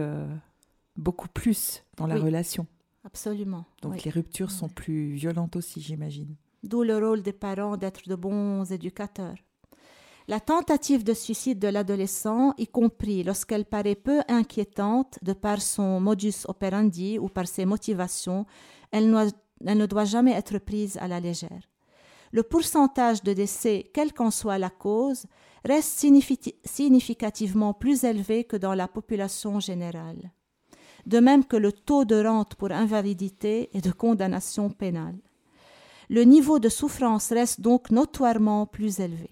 [0.97, 2.67] beaucoup plus dans la relation.
[3.03, 3.65] Absolument.
[3.81, 6.35] Donc les ruptures sont plus violentes aussi, j'imagine.
[6.63, 9.37] D'où le rôle des parents d'être de bons éducateurs.
[10.27, 15.99] La tentative de suicide de l'adolescent, y compris lorsqu'elle paraît peu inquiétante de par son
[15.99, 18.45] modus operandi ou par ses motivations,
[18.91, 21.67] elle, ne doit jamais être prise à la légère.
[22.31, 25.25] Le pourcentage de décès, quelle qu'en soit la cause,
[25.65, 26.05] reste
[26.63, 30.31] significativement plus élevé que dans la population générale
[31.05, 35.17] de même que le taux de rente pour invalidité et de condamnation pénale.
[36.09, 39.31] Le niveau de souffrance reste donc notoirement plus élevé.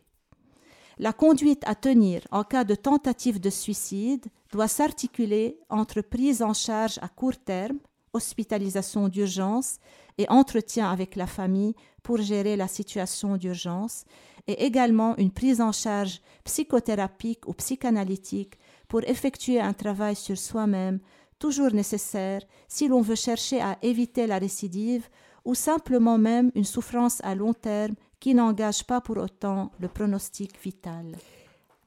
[0.97, 6.53] La conduite à tenir en cas de tentative de suicide doit s'articuler entre prise en
[6.53, 7.79] charge à court terme,
[8.13, 9.77] hospitalisation d'urgence
[10.17, 14.03] et entretien avec la famille pour gérer la situation d'urgence,
[14.47, 20.99] et également une prise en charge psychothérapique ou psychanalytique pour effectuer un travail sur soi-même
[21.39, 25.07] toujours nécessaire si l'on veut chercher à éviter la récidive
[25.45, 30.61] ou simplement même une souffrance à long terme qui n'engage pas pour autant le pronostic
[30.61, 31.15] vital.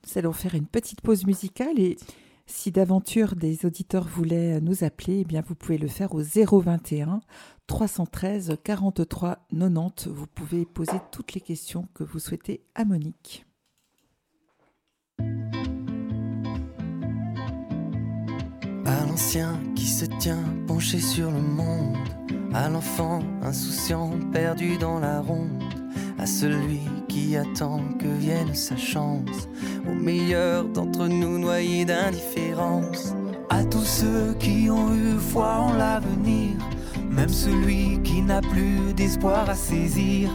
[0.06, 1.96] Nous allons faire une petite pause musicale et
[2.46, 7.20] si d'aventure des auditeurs voulaient nous appeler, eh bien vous pouvez le faire au 021
[7.66, 10.08] 313 43 90.
[10.08, 13.46] Vous pouvez poser toutes les questions que vous souhaitez à Monique.
[19.12, 21.98] À l'ancien qui se tient penché sur le monde,
[22.54, 25.62] à l'enfant insouciant perdu dans la ronde,
[26.18, 29.50] à celui qui attend que vienne sa chance,
[29.86, 33.12] au meilleur d'entre nous noyés d'indifférence,
[33.50, 36.56] à tous ceux qui ont eu foi en l'avenir,
[37.10, 40.30] même celui qui n'a plus d'espoir à saisir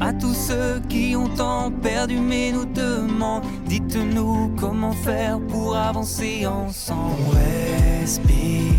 [0.00, 6.46] à tous ceux qui ont tant perdu mais nous demandent, dites-nous comment faire pour avancer
[6.46, 7.16] ensemble.
[7.26, 7.30] On
[8.00, 8.72] respire,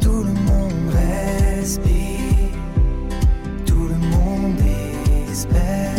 [0.00, 1.92] tout le monde respire,
[5.30, 5.92] espère.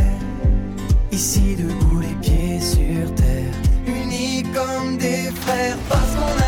[1.12, 3.54] Ici debout les pieds sur terre,
[3.88, 6.43] unis comme des frères, parce qu'on a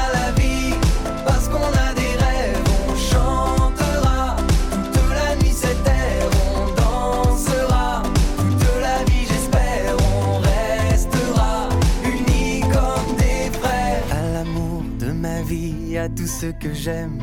[16.15, 17.19] tous ceux que j'aime,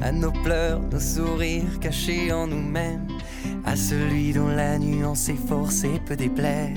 [0.00, 3.06] à nos pleurs, nos sourires cachés en nous-mêmes
[3.64, 6.76] à celui dont la nuance est forcée peut déplaire,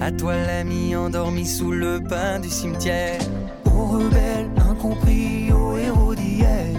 [0.00, 3.20] à toi l'ami endormi sous le pain du cimetière,
[3.66, 6.74] aux rebelles incompris, aux héros d'hier,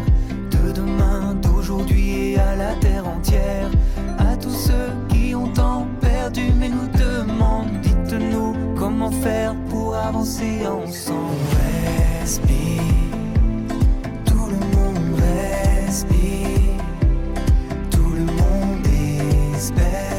[0.51, 3.69] de demain, d'aujourd'hui et à la terre entière,
[4.17, 10.65] à tous ceux qui ont tant perdu mais nous demandent, dites-nous comment faire pour avancer
[10.67, 11.35] ensemble.
[12.25, 13.04] Tout monde
[15.95, 16.75] respire.
[17.89, 18.85] Tout le monde
[19.55, 20.14] espère.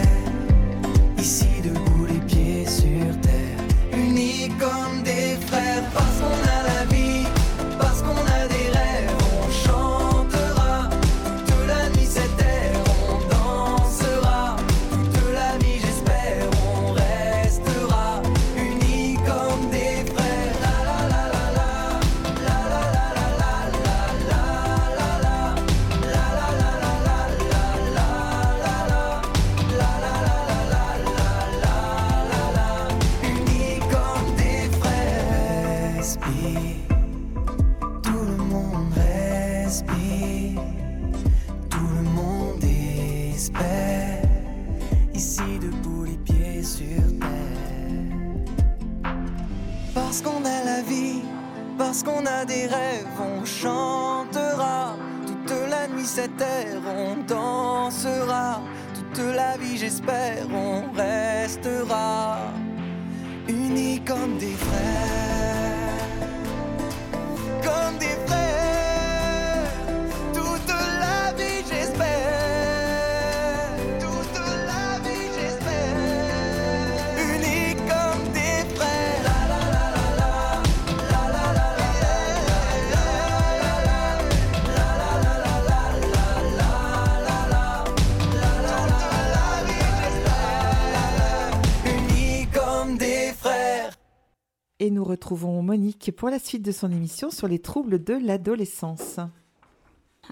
[51.97, 54.97] Parce qu'on a des rêves, on chantera.
[55.27, 58.61] Toute la nuit cette terre, on dansera.
[58.95, 62.39] Toute la vie, j'espère, on restera
[63.49, 65.66] unis comme des frères,
[94.97, 99.21] nous retrouvons Monique pour la suite de son émission sur les troubles de l'adolescence.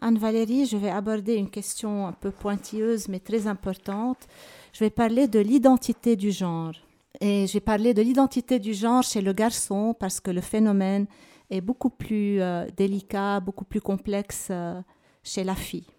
[0.01, 4.27] Anne-Valérie, je vais aborder une question un peu pointilleuse mais très importante.
[4.73, 6.73] Je vais parler de l'identité du genre.
[7.21, 11.07] Et j'ai parlé de l'identité du genre chez le garçon parce que le phénomène
[11.51, 14.81] est beaucoup plus euh, délicat, beaucoup plus complexe euh,
[15.23, 15.95] chez la fille.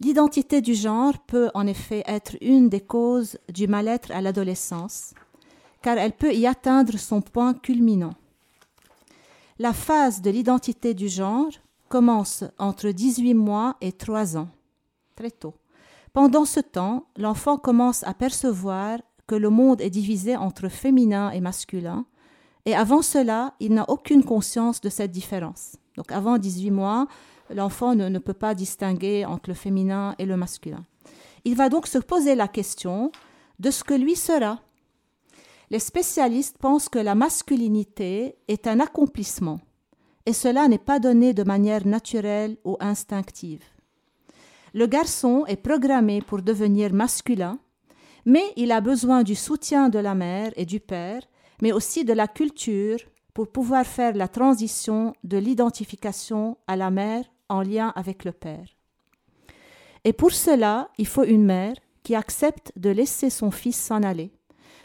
[0.00, 5.14] L'identité du genre peut en effet être une des causes du mal-être à l'adolescence,
[5.86, 8.14] car elle peut y atteindre son point culminant.
[9.60, 11.52] La phase de l'identité du genre
[11.88, 14.48] commence entre 18 mois et 3 ans,
[15.14, 15.54] très tôt.
[16.12, 21.40] Pendant ce temps, l'enfant commence à percevoir que le monde est divisé entre féminin et
[21.40, 22.04] masculin,
[22.64, 25.76] et avant cela, il n'a aucune conscience de cette différence.
[25.96, 27.06] Donc avant 18 mois,
[27.54, 30.82] l'enfant ne, ne peut pas distinguer entre le féminin et le masculin.
[31.44, 33.12] Il va donc se poser la question
[33.60, 34.58] de ce que lui sera.
[35.70, 39.60] Les spécialistes pensent que la masculinité est un accomplissement,
[40.24, 43.64] et cela n'est pas donné de manière naturelle ou instinctive.
[44.74, 47.58] Le garçon est programmé pour devenir masculin,
[48.24, 51.22] mais il a besoin du soutien de la mère et du père,
[51.62, 52.98] mais aussi de la culture
[53.34, 58.66] pour pouvoir faire la transition de l'identification à la mère en lien avec le père.
[60.04, 61.74] Et pour cela, il faut une mère
[62.04, 64.35] qui accepte de laisser son fils s'en aller.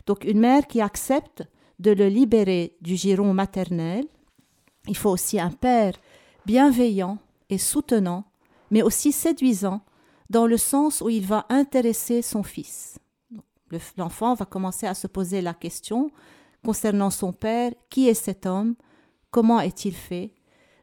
[0.06, 1.44] Donc une mère qui accepte
[1.80, 4.06] de le libérer du giron maternel.
[4.88, 5.94] Il faut aussi un père
[6.46, 7.18] bienveillant
[7.50, 8.23] et soutenant,
[8.71, 9.82] mais aussi séduisant,
[10.30, 12.98] dans le sens où il va intéresser son fils.
[13.69, 16.10] Le- L'enfant va commencer à se poser la question
[16.63, 18.75] concernant son père, qui est cet homme,
[19.32, 20.34] comment est-il fait,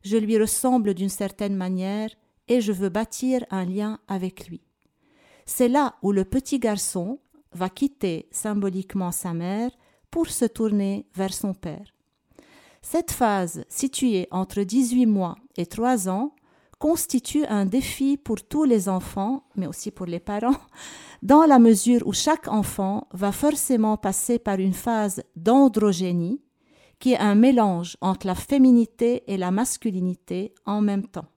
[0.03, 2.11] je lui ressemble d'une certaine manière
[2.49, 4.61] et je veux bâtir un lien avec lui.
[5.47, 7.19] C'est là où le petit garçon
[7.53, 9.71] va quitter symboliquement sa mère
[10.11, 11.95] pour se tourner vers son père.
[12.83, 16.35] Cette phase, située entre 18 mois et 3 ans,
[16.79, 20.57] constitue un défi pour tous les enfants, mais aussi pour les parents,
[21.23, 26.41] dans la mesure où chaque enfant va forcément passer par une phase d'androgénie,
[27.01, 31.29] qui est un mélange entre la féminité et la masculinité en même temps.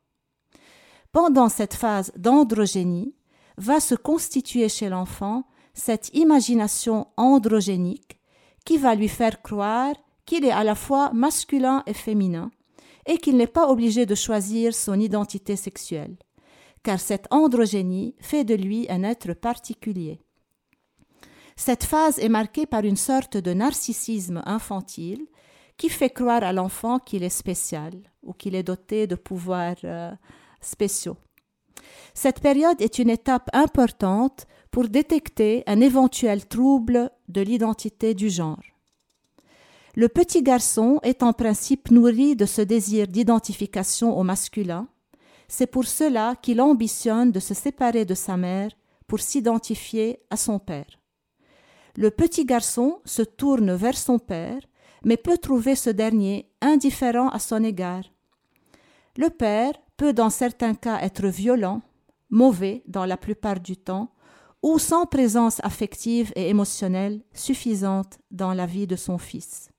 [1.12, 3.14] Pendant cette phase d'androgénie,
[3.58, 5.44] va se constituer chez l'enfant
[5.74, 8.20] cette imagination androgénique
[8.66, 9.96] qui va lui faire croire
[10.26, 12.52] qu'il est à la fois masculin et féminin
[13.06, 16.16] et qu'il n'est pas obligé de choisir son identité sexuelle,
[16.84, 20.22] car cette androgénie fait de lui un être particulier.
[21.56, 25.26] Cette phase est marquée par une sorte de narcissisme infantile
[25.78, 27.94] qui fait croire à l'enfant qu'il est spécial
[28.24, 30.12] ou qu'il est doté de pouvoirs euh,
[30.60, 31.18] spéciaux.
[32.14, 38.64] Cette période est une étape importante pour détecter un éventuel trouble de l'identité du genre.
[39.96, 44.88] Le petit garçon est en principe nourri de ce désir d'identification au masculin.
[45.50, 48.72] C'est pour cela qu'il ambitionne de se séparer de sa mère
[49.06, 51.02] pour s'identifier à son père.
[51.98, 54.62] Le petit garçon se tourne vers son père,
[55.04, 58.04] mais peut trouver ce dernier indifférent à son égard.
[59.18, 61.82] Le père peut dans certains cas être violent,
[62.30, 64.14] mauvais dans la plupart du temps,
[64.62, 69.70] ou sans présence affective et émotionnelle suffisante dans la vie de son fils.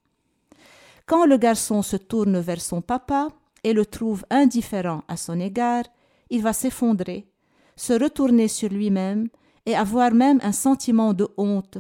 [1.07, 3.28] Quand le garçon se tourne vers son papa
[3.64, 5.85] et le trouve indifférent à son égard,
[6.30, 7.28] il va s'effondrer,
[7.76, 9.28] se retourner sur lui-même
[9.66, 11.78] et avoir même un sentiment de honte,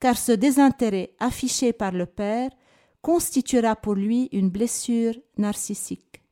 [0.00, 2.50] car ce désintérêt affiché par le père
[3.00, 6.22] constituera pour lui une blessure narcissique.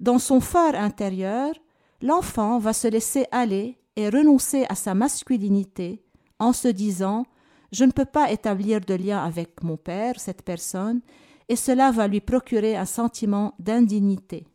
[0.00, 1.54] Dans son phare intérieur,
[2.02, 6.04] l'enfant va se laisser aller et renoncer à sa masculinité
[6.38, 7.26] en se disant
[7.72, 11.00] Je ne peux pas établir de lien avec mon père, cette personne,
[11.48, 14.46] et cela va lui procurer un sentiment d'indignité.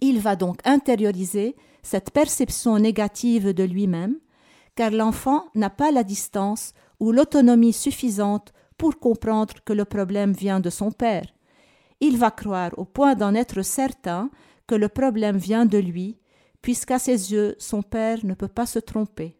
[0.00, 4.16] Il va donc intérioriser cette perception négative de lui-même,
[4.76, 10.60] car l'enfant n'a pas la distance ou l'autonomie suffisante pour comprendre que le problème vient
[10.60, 11.26] de son père.
[12.00, 14.30] Il va croire au point d'en être certain
[14.66, 16.16] que le problème vient de lui,
[16.64, 19.36] puisqu'à ses yeux son père ne peut pas se tromper.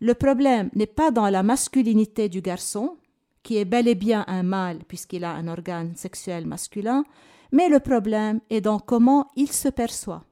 [0.00, 2.96] Le problème n'est pas dans la masculinité du garçon,
[3.42, 7.04] qui est bel et bien un mâle puisqu'il a un organe sexuel masculin,
[7.52, 10.24] mais le problème est dans comment il se perçoit.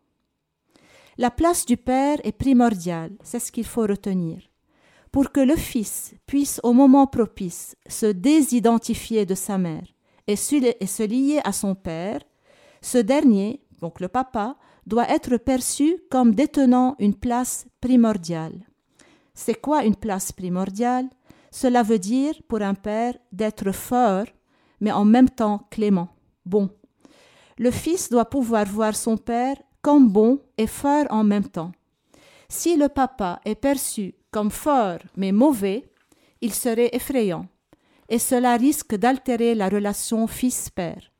[1.18, 4.38] La place du père est primordiale, c'est ce qu'il faut retenir.
[5.12, 9.88] Pour que le fils puisse au moment propice se désidentifier de sa mère
[10.26, 12.22] et se lier à son père,
[12.80, 14.56] ce dernier, donc le papa,
[14.90, 18.58] doit être perçu comme détenant une place primordiale.
[19.34, 21.08] C'est quoi une place primordiale?
[21.52, 24.26] Cela veut dire pour un père d'être fort,
[24.80, 26.08] mais en même temps clément,
[26.44, 26.68] bon.
[27.56, 31.72] Le fils doit pouvoir voir son père comme bon et fort en même temps.
[32.48, 35.84] Si le papa est perçu comme fort mais mauvais,
[36.40, 37.46] il serait effrayant,
[38.08, 41.12] et cela risque d'altérer la relation fils-père.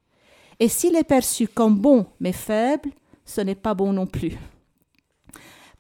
[0.59, 2.91] Et s'il est perçu comme bon mais faible,
[3.25, 4.37] ce n'est pas bon non plus.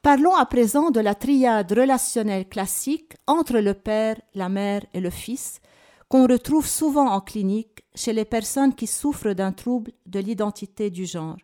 [0.02, 5.10] Parlons à présent de la triade relationnelle classique entre le père, la mère et le
[5.10, 5.60] fils,
[6.08, 11.04] qu'on retrouve souvent en clinique chez les personnes qui souffrent d'un trouble de l'identité du
[11.04, 11.36] genre.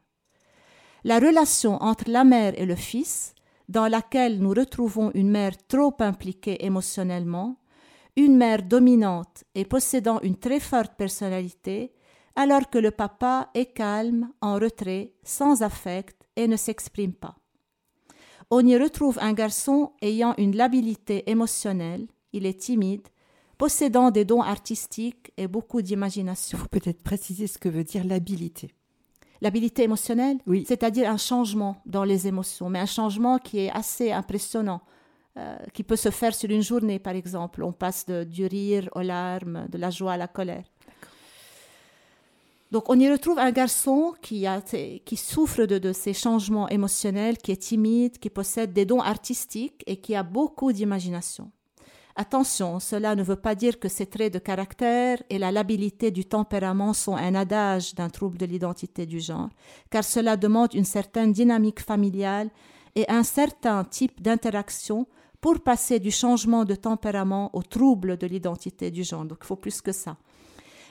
[1.05, 3.35] La relation entre la mère et le fils,
[3.69, 7.59] dans laquelle nous retrouvons une mère trop impliquée émotionnellement,
[8.17, 11.93] une mère dominante et possédant une très forte personnalité,
[12.37, 17.37] alors que le papa est calme, en retrait, sans affect et ne s'exprime pas
[18.51, 23.09] on y retrouve un garçon ayant une labilité émotionnelle, il est timide,
[23.59, 26.59] possédant des dons artistiques et beaucoup d'imagination.
[26.59, 28.71] Il faut peut-être préciser ce que veut dire l'habilité.
[29.43, 30.65] L'habilité émotionnelle, oui.
[30.67, 34.81] c'est-à-dire un changement dans les émotions, mais un changement qui est assez impressionnant,
[35.37, 37.63] euh, qui peut se faire sur une journée, par exemple.
[37.63, 40.65] On passe de, du rire aux larmes, de la joie à la colère.
[42.77, 44.47] Donc on y retrouve un garçon qui,
[45.17, 49.97] souffre de, de, ces changements émotionnels, qui est timide, qui possède des dons artistiques et
[49.97, 51.51] qui a beaucoup d'imagination.
[52.17, 56.27] Attention, cela ne veut pas dire que ses traits de caractère et la labilité du
[56.27, 59.49] tempérament sont un adage d'un trouble de l'identité du genre,
[59.89, 62.51] car cela demande une certaine dynamique familiale
[62.95, 65.07] et un certain type d'interaction
[65.41, 69.25] pour passer du changement de tempérament au trouble de l'identité du genre.
[69.25, 70.19] Donc il faut plus que ça.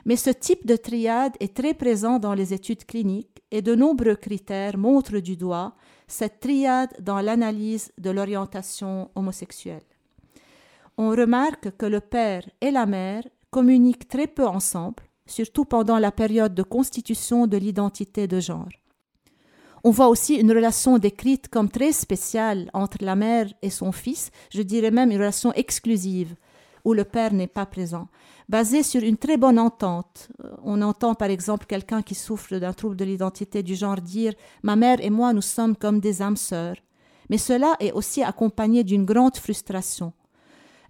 [0.05, 4.15] Mais ce type de triade est très présent dans les études cliniques et de nombreux
[4.15, 5.73] critères montrent du doigt
[6.07, 9.83] cette triade dans l'analyse de l'orientation homosexuelle.
[10.97, 16.11] On remarque que le père et la mère communiquent très peu ensemble, surtout pendant la
[16.11, 18.69] période de constitution de l'identité de genre.
[19.83, 24.31] On voit aussi une relation décrite comme très spéciale entre la mère et son fils,
[24.51, 26.35] je dirais même une relation exclusive,
[26.85, 28.07] où le père n'est pas présent
[28.49, 30.29] basé sur une très bonne entente.
[30.43, 34.33] Euh, on entend par exemple quelqu'un qui souffre d'un trouble de l'identité du genre dire
[34.63, 36.77] Ma mère et moi, nous sommes comme des âmes sœurs.
[37.29, 40.13] mais cela est aussi accompagné d'une grande frustration.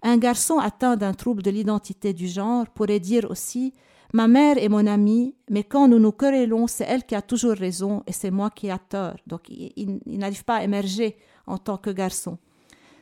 [0.02, 3.72] Un garçon atteint d'un trouble de l'identité du genre pourrait dire aussi
[4.12, 7.56] Ma mère est mon amie, mais quand nous nous querellons, c'est elle qui a toujours
[7.56, 9.16] raison et c'est moi qui ai tort.
[9.26, 11.16] Donc il, n'arrive pas à émerger
[11.46, 12.38] en tant que garçon.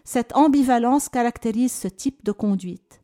[0.05, 3.01] Cette ambivalence caractérise ce type de conduite.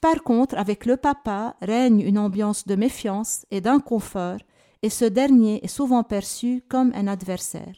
[0.00, 4.38] Par contre, avec le papa règne une ambiance de méfiance et d'inconfort,
[4.82, 7.76] et ce dernier est souvent perçu comme un adversaire.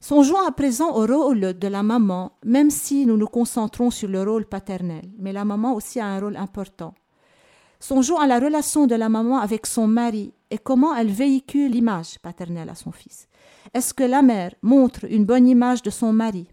[0.00, 4.22] Songeons à présent au rôle de la maman, même si nous nous concentrons sur le
[4.22, 6.92] rôle paternel, mais la maman aussi a un rôle important.
[7.80, 12.18] Songeons à la relation de la maman avec son mari et comment elle véhicule l'image
[12.18, 13.26] paternelle à son fils.
[13.72, 16.46] Est-ce que la mère montre une bonne image de son mari?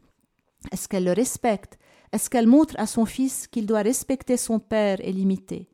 [0.72, 1.78] Est-ce qu'elle le respecte?
[2.11, 5.68] Est-ce qu'elle montre à son fils qu'il doit respecter son père et l'imiter?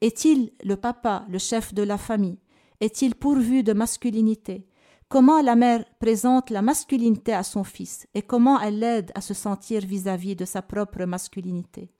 [0.00, 2.38] Est-il le papa, le chef de la famille?
[2.80, 4.66] Est-il pourvu de masculinité?
[5.08, 9.34] Comment la mère présente la masculinité à son fils et comment elle l'aide à se
[9.34, 11.90] sentir vis-à-vis -vis de sa propre masculinité?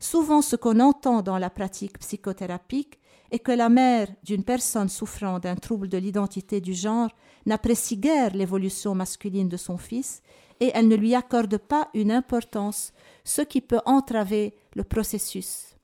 [0.00, 2.98] Souvent, ce qu'on entend dans la pratique psychothérapique
[3.30, 7.10] est que la mère d'une personne souffrant d'un trouble de l'identité du genre
[7.46, 10.22] n'apprécie guère l'évolution masculine de son fils
[10.60, 12.92] et elle ne lui accorde pas une importance,
[13.24, 15.76] ce qui peut entraver le processus.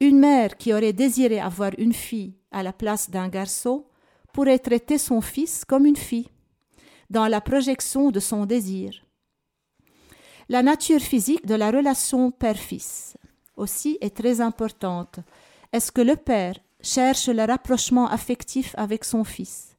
[0.00, 3.84] Une mère qui aurait désiré avoir une fille à la place d'un garçon
[4.32, 6.28] pourrait traiter son fils comme une fille,
[7.10, 9.04] dans la projection de son désir.
[10.48, 13.16] La nature physique de la relation père-fils
[13.56, 15.20] aussi est très importante.
[15.72, 19.76] Est-ce que le père cherche le rapprochement affectif avec son fils?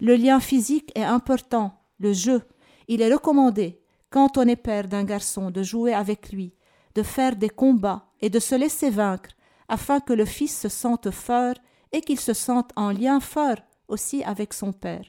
[0.00, 2.42] Le lien physique est important, le jeu.
[2.88, 3.80] Il est recommandé,
[4.10, 6.54] quand on est père d'un garçon, de jouer avec lui,
[6.94, 9.30] de faire des combats et de se laisser vaincre,
[9.68, 11.54] afin que le fils se sente fort
[11.92, 13.58] et qu'il se sente en lien fort
[13.88, 15.04] aussi avec son père.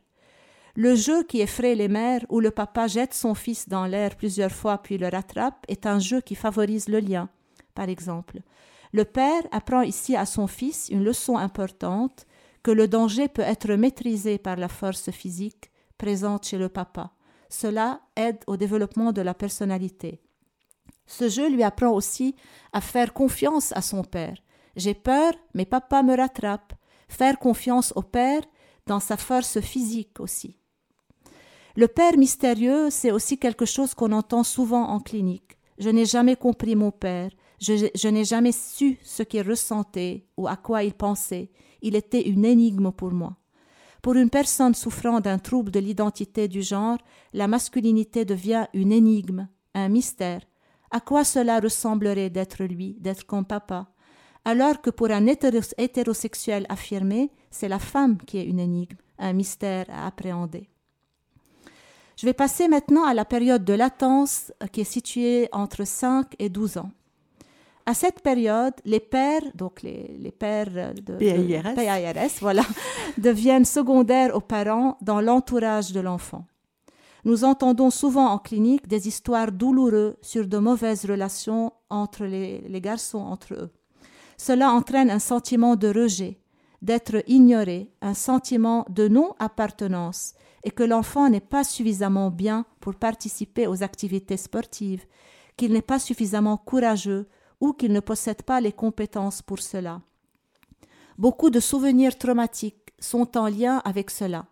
[0.75, 4.51] Le jeu qui effraie les mères, où le papa jette son fils dans l'air plusieurs
[4.51, 7.29] fois puis le rattrape, est un jeu qui favorise le lien
[7.77, 8.39] par exemple.
[8.91, 12.25] Le père apprend ici à son fils une leçon importante
[12.63, 17.11] que le danger peut être maîtrisé par la force physique présente chez le papa.
[17.49, 20.21] Cela aide au développement de la personnalité.
[21.05, 22.35] Ce jeu lui apprend aussi
[22.73, 24.37] à faire confiance à son père.
[24.75, 26.73] J'ai peur, mais papa me rattrape.
[27.07, 28.41] Faire confiance au père
[28.85, 30.57] dans sa force physique aussi.
[31.75, 35.57] Le père mystérieux, c'est aussi quelque chose qu'on entend souvent en clinique.
[35.77, 37.31] Je n'ai jamais compris mon père.
[37.59, 41.51] Je, n'ai jamais su ce qu'il ressentait ou à quoi il pensait.
[41.81, 43.37] Il était une énigme pour moi.
[44.07, 46.97] Pour une personne souffrant d'un trouble de l'identité du genre,
[47.33, 50.39] la masculinité devient une énigme, un mystère.
[50.91, 53.87] À quoi cela ressemblerait d'être lui, d'être comme papa?
[54.45, 59.87] Alors que pour un hétérosexuel affirmé, c'est la femme qui est une énigme, un mystère
[59.89, 60.69] à appréhender.
[62.15, 66.47] Je vais passer maintenant à la période de latence qui est située entre 5 et
[66.47, 66.91] 12 ans.
[67.89, 72.63] À cette période, les pères, donc les, pères de PAIRS, voilà,
[73.17, 76.45] deviennent secondaires aux parents dans l'entourage de l'enfant.
[77.23, 82.81] Nous entendons souvent en clinique des histoires douloureuses sur de mauvaises relations entre les, les
[82.81, 83.69] garçons entre eux.
[84.35, 86.41] Cela entraîne un sentiment de rejet,
[86.81, 90.33] d'être ignoré, un sentiment de non-appartenance
[90.65, 95.05] et que l'enfant n'est pas suffisamment bien pour participer aux activités sportives,
[95.55, 97.29] qu'il n'est pas suffisamment courageux
[97.59, 100.01] ou qu'il ne possède pas les compétences pour cela.
[101.17, 104.45] Beaucoup de souvenirs traumatiques sont en lien avec cela.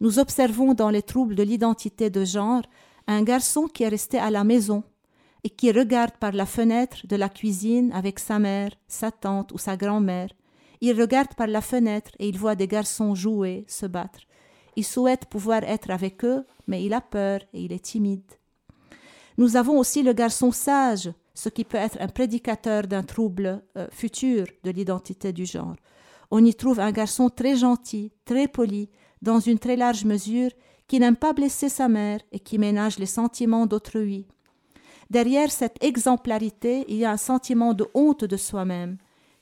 [0.00, 2.62] Nous observons dans les troubles de l'identité de genre
[3.06, 4.84] un garçon qui est resté à la maison
[5.42, 9.58] et qui regarde par la fenêtre de la cuisine avec sa mère, sa tante ou
[9.58, 10.30] sa grand-mère.
[10.80, 14.20] Il regarde par la fenêtre et il voit des garçons jouer, se battre.
[14.76, 18.32] Il souhaite pouvoir être avec eux, mais il a peur et il est timide.
[19.36, 23.86] Nous avons aussi le garçon sage ce qui peut être un prédicateur d'un trouble euh,
[23.90, 25.76] futur de l'identité du genre.
[26.30, 28.88] On y trouve un garçon très gentil, très poli,
[29.20, 30.50] dans une très large mesure,
[30.86, 34.26] qui n'aime pas blesser sa mère et qui ménage les sentiments d'autrui.
[35.10, 38.98] Derrière cette exemplarité, il y a un sentiment de honte de soi-même,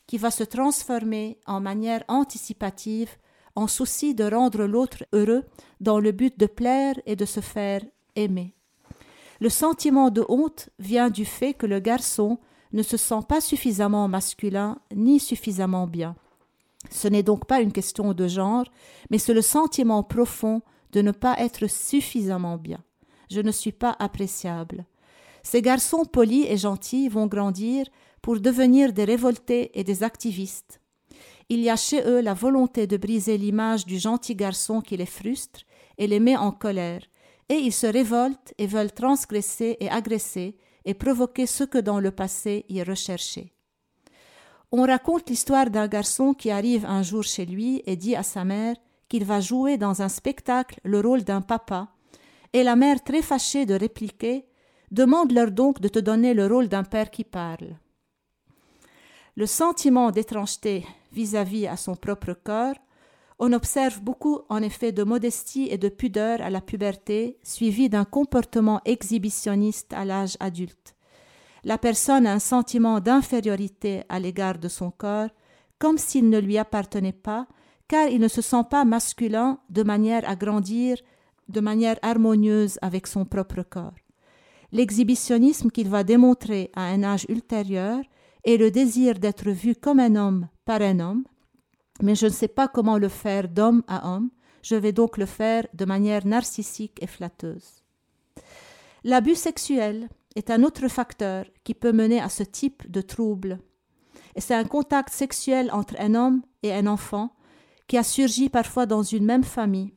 [0.07, 3.17] qui va se transformer en manière anticipative,
[3.55, 5.45] en souci de rendre l'autre heureux,
[5.81, 7.83] dans le but de plaire et de se faire
[8.17, 8.55] aimer.
[9.43, 12.39] Le sentiment de honte vient du fait que le garçon
[12.73, 16.15] ne se sent pas suffisamment masculin ni suffisamment bien.
[16.93, 18.67] Ce n'est donc pas une question de genre,
[19.11, 20.63] mais c'est le sentiment profond
[20.93, 22.85] de ne pas être suffisamment bien.
[23.33, 24.85] Je ne suis pas appréciable.
[25.43, 27.87] Ces garçons polis et gentils vont grandir
[28.21, 30.81] pour devenir des révoltés et des activistes.
[31.49, 35.05] Il y a chez eux la volonté de briser l'image du gentil garçon qui les
[35.05, 35.63] frustre
[35.99, 37.03] et les met en colère,
[37.53, 42.11] et ils se révoltent et veulent transgresser et agresser et provoquer ce que dans le
[42.11, 43.53] passé ils recherchaient.
[44.73, 48.43] On raconte l'histoire d'un garçon qui arrive un jour chez lui et dit à sa
[48.45, 48.77] mère
[49.11, 51.89] qu'il va jouer dans un spectacle le rôle d'un papa,
[52.55, 54.47] et la mère, très fâchée de répliquer,
[54.91, 57.77] demande-leur donc de te donner le rôle d'un père qui parle.
[59.37, 62.77] Le sentiment d'étrangeté vis-à-vis à son propre corps,
[63.45, 68.05] on observe beaucoup en effet de modestie et de pudeur à la puberté, suivi d'un
[68.05, 70.95] comportement exhibitionniste à l'âge adulte.
[71.65, 75.29] La personne a un sentiment d'infériorité à l'égard de son corps,
[75.81, 77.49] comme s'il ne lui appartenait pas,
[77.89, 80.97] car il ne se sent pas masculin de manière à grandir
[81.49, 83.99] de manière harmonieuse avec son propre corps.
[84.71, 87.99] L'exhibitionnisme qu'il va démontrer à un âge ultérieur
[88.45, 91.25] est le désir d'être vu comme un homme par un homme,
[92.01, 94.31] mais je ne sais pas comment le faire d'homme à homme,
[94.63, 97.83] je vais donc le faire de manière narcissique et flatteuse.
[99.05, 103.59] L'abus sexuel est un autre facteur qui peut mener à ce type de trouble.
[104.37, 107.35] Et c'est un contact sexuel entre un homme et un enfant
[107.89, 109.93] qui a surgi parfois dans une même famille.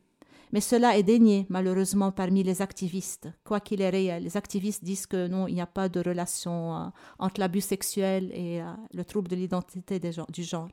[0.52, 4.24] Mais cela est dénié, malheureusement, parmi les activistes, quoi qu'il est réel.
[4.24, 6.86] Les activistes disent que non, il n'y a pas de relation euh,
[7.20, 10.70] entre l'abus sexuel et euh, le trouble de l'identité du genre.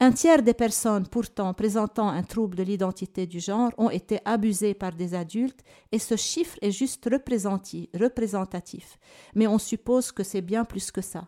[0.00, 4.74] Un tiers des personnes pourtant présentant un trouble de l'identité du genre ont été abusées
[4.74, 5.60] par des adultes
[5.92, 8.98] et ce chiffre est juste représentatif.
[9.34, 11.24] Mais on suppose que c'est bien plus que ça.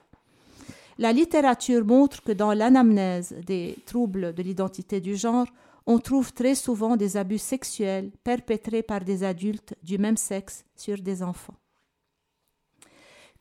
[0.98, 5.46] La littérature montre que dans l'anamnèse des troubles de l'identité du genre,
[5.87, 10.99] on trouve très souvent des abus sexuels perpétrés par des adultes du même sexe sur
[10.99, 11.55] des enfants.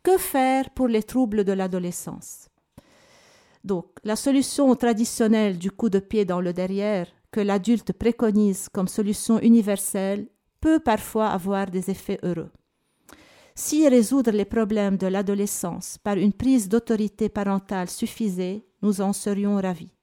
[0.04, 2.48] Que faire pour les troubles de l'adolescence?
[3.64, 8.88] Donc, la solution traditionnelle du coup de pied dans le derrière, que l'adulte préconise comme
[8.88, 10.28] solution universelle,
[10.62, 12.52] peut parfois avoir des effets heureux.
[13.56, 19.56] Si résoudre les problèmes de l'adolescence par une prise d'autorité parentale suffisait, nous en serions
[19.56, 19.95] ravis.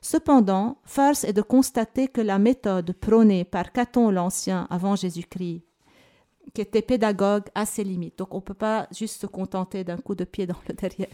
[0.00, 5.62] Cependant, force est de constater que la méthode prônée par Caton l'Ancien avant Jésus-Christ,
[6.54, 8.18] qui était pédagogue, a ses limites.
[8.18, 11.08] Donc on ne peut pas juste se contenter d'un coup de pied dans le derrière.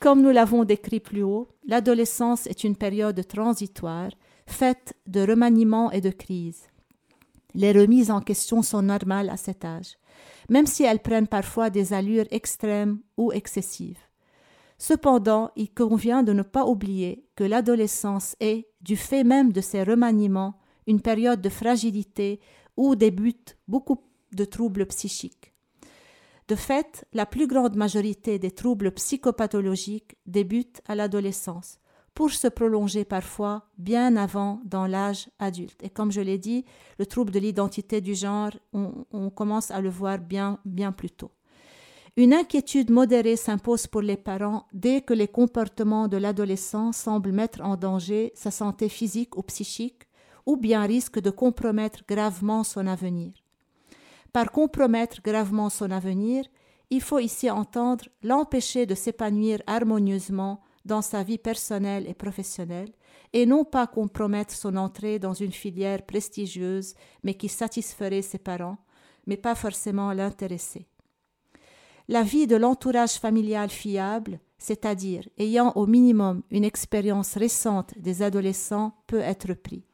[0.00, 4.10] Comme nous l'avons décrit plus haut, l'adolescence est une période transitoire,
[4.46, 6.68] faite de remaniements et de crises.
[7.54, 9.98] Les remises en question sont normales à cet âge
[10.48, 13.98] même si elles prennent parfois des allures extrêmes ou excessives.
[14.78, 19.82] Cependant, il convient de ne pas oublier que l'adolescence est, du fait même de ses
[19.82, 22.40] remaniements, une période de fragilité
[22.76, 23.98] où débutent beaucoup
[24.32, 25.52] de troubles psychiques.
[26.46, 31.78] De fait, la plus grande majorité des troubles psychopathologiques débutent à l'adolescence,
[32.14, 35.80] pour se prolonger parfois bien avant dans l'âge adulte.
[35.82, 36.64] Et comme je l'ai dit,
[36.98, 41.30] le trouble de l'identité du genre, on, commence à le voir bien, bien plus tôt.
[42.18, 47.60] Une inquiétude modérée s'impose pour les parents dès que les comportements de l'adolescent semblent mettre
[47.60, 50.02] en danger sa santé physique ou psychique,
[50.44, 53.34] ou bien risquent de compromettre gravement son avenir.
[54.32, 56.44] Par compromettre gravement son avenir,
[56.90, 62.90] il faut ici entendre l'empêcher de s'épanouir harmonieusement dans sa vie personnelle et professionnelle,
[63.32, 68.78] et non pas compromettre son entrée dans une filière prestigieuse, mais qui satisferait ses parents,
[69.28, 70.88] mais pas forcément l'intéresser.
[72.10, 78.94] La vie de l'entourage familial fiable, c'est-à-dire ayant au minimum une expérience récente des adolescents,
[79.06, 79.84] peut être pris.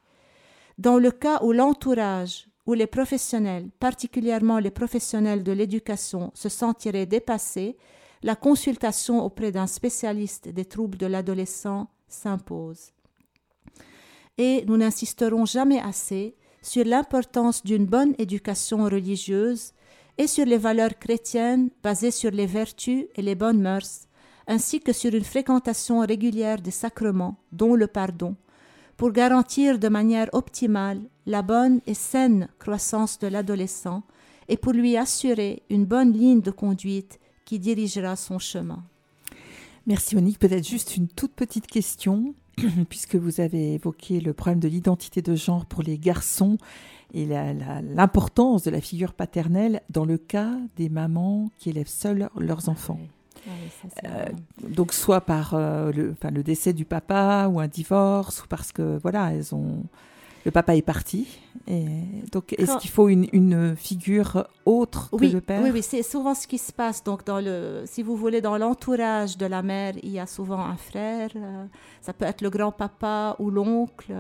[0.78, 7.06] Dans le cas où l'entourage ou les professionnels, particulièrement les professionnels de l'éducation, se sentiraient
[7.06, 7.76] dépassés,
[8.22, 12.92] la consultation auprès d'un spécialiste des troubles de l'adolescent s'impose.
[14.38, 19.72] Et nous n'insisterons jamais assez sur l'importance d'une bonne éducation religieuse
[20.18, 24.06] et sur les valeurs chrétiennes basées sur les vertus et les bonnes mœurs,
[24.46, 28.36] ainsi que sur une fréquentation régulière des sacrements, dont le pardon,
[28.96, 34.02] pour garantir de manière optimale la bonne et saine croissance de l'adolescent
[34.48, 38.84] et pour lui assurer une bonne ligne de conduite qui dirigera son chemin.
[39.86, 40.38] Merci Monique.
[40.38, 42.34] Peut-être juste une toute petite question,
[42.88, 46.58] puisque vous avez évoqué le problème de l'identité de genre pour les garçons
[47.12, 52.68] et l'importance de la figure paternelle dans le cas des mamans qui élèvent seules leurs
[52.68, 52.98] enfants.
[53.46, 53.50] Ah
[54.06, 54.26] euh,
[54.68, 58.98] donc soit par euh, le, le décès du papa ou un divorce, ou parce que
[59.02, 59.84] voilà, elles ont
[60.44, 61.26] le papa est parti.
[61.66, 61.86] Et
[62.30, 65.62] donc, est-ce qu'il faut une, figure autre que le père?
[65.62, 67.02] Oui, oui c'est souvent ce qui se passe.
[67.02, 70.60] Donc, dans le, si vous voulez, dans l'entourage de la mère, il y a souvent
[70.60, 71.30] un frère.
[71.36, 71.64] Euh,
[72.00, 74.14] ça peut être le grand-papa ou l'oncle.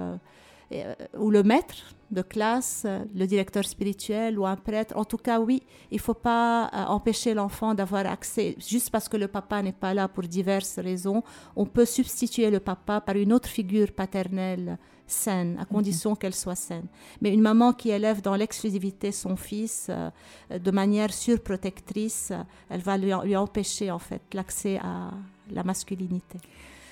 [1.18, 4.96] ou le maître de classe, le directeur spirituel ou un prêtre.
[4.96, 9.16] En tout cas, oui, il ne faut pas empêcher l'enfant d'avoir accès juste parce que
[9.16, 11.22] le papa n'est pas là pour diverses raisons.
[11.54, 16.54] On peut substituer le papa par une autre figure paternelle saine, à condition qu'elle soit
[16.54, 16.86] saine.
[17.20, 20.10] Mais une maman qui élève dans l'exclusivité son fils euh,
[20.58, 22.32] de manière surprotectrice,
[22.70, 25.10] elle va lui, lui empêcher en fait l'accès à
[25.50, 26.38] la masculinité.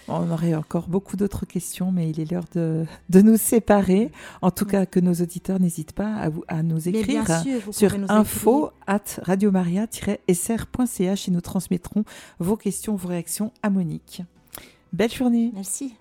[0.08, 4.10] On aurait encore beaucoup d'autres questions, mais il est l'heure de, de, nous séparer.
[4.42, 7.24] En tout cas, que nos auditeurs n'hésitent pas à, vous, à nous écrire
[7.70, 12.04] sur info at radiomaria-sr.ch et nous transmettrons
[12.40, 14.22] vos questions, vos réactions à Monique.
[14.92, 15.52] Belle journée.
[15.54, 15.94] Merci.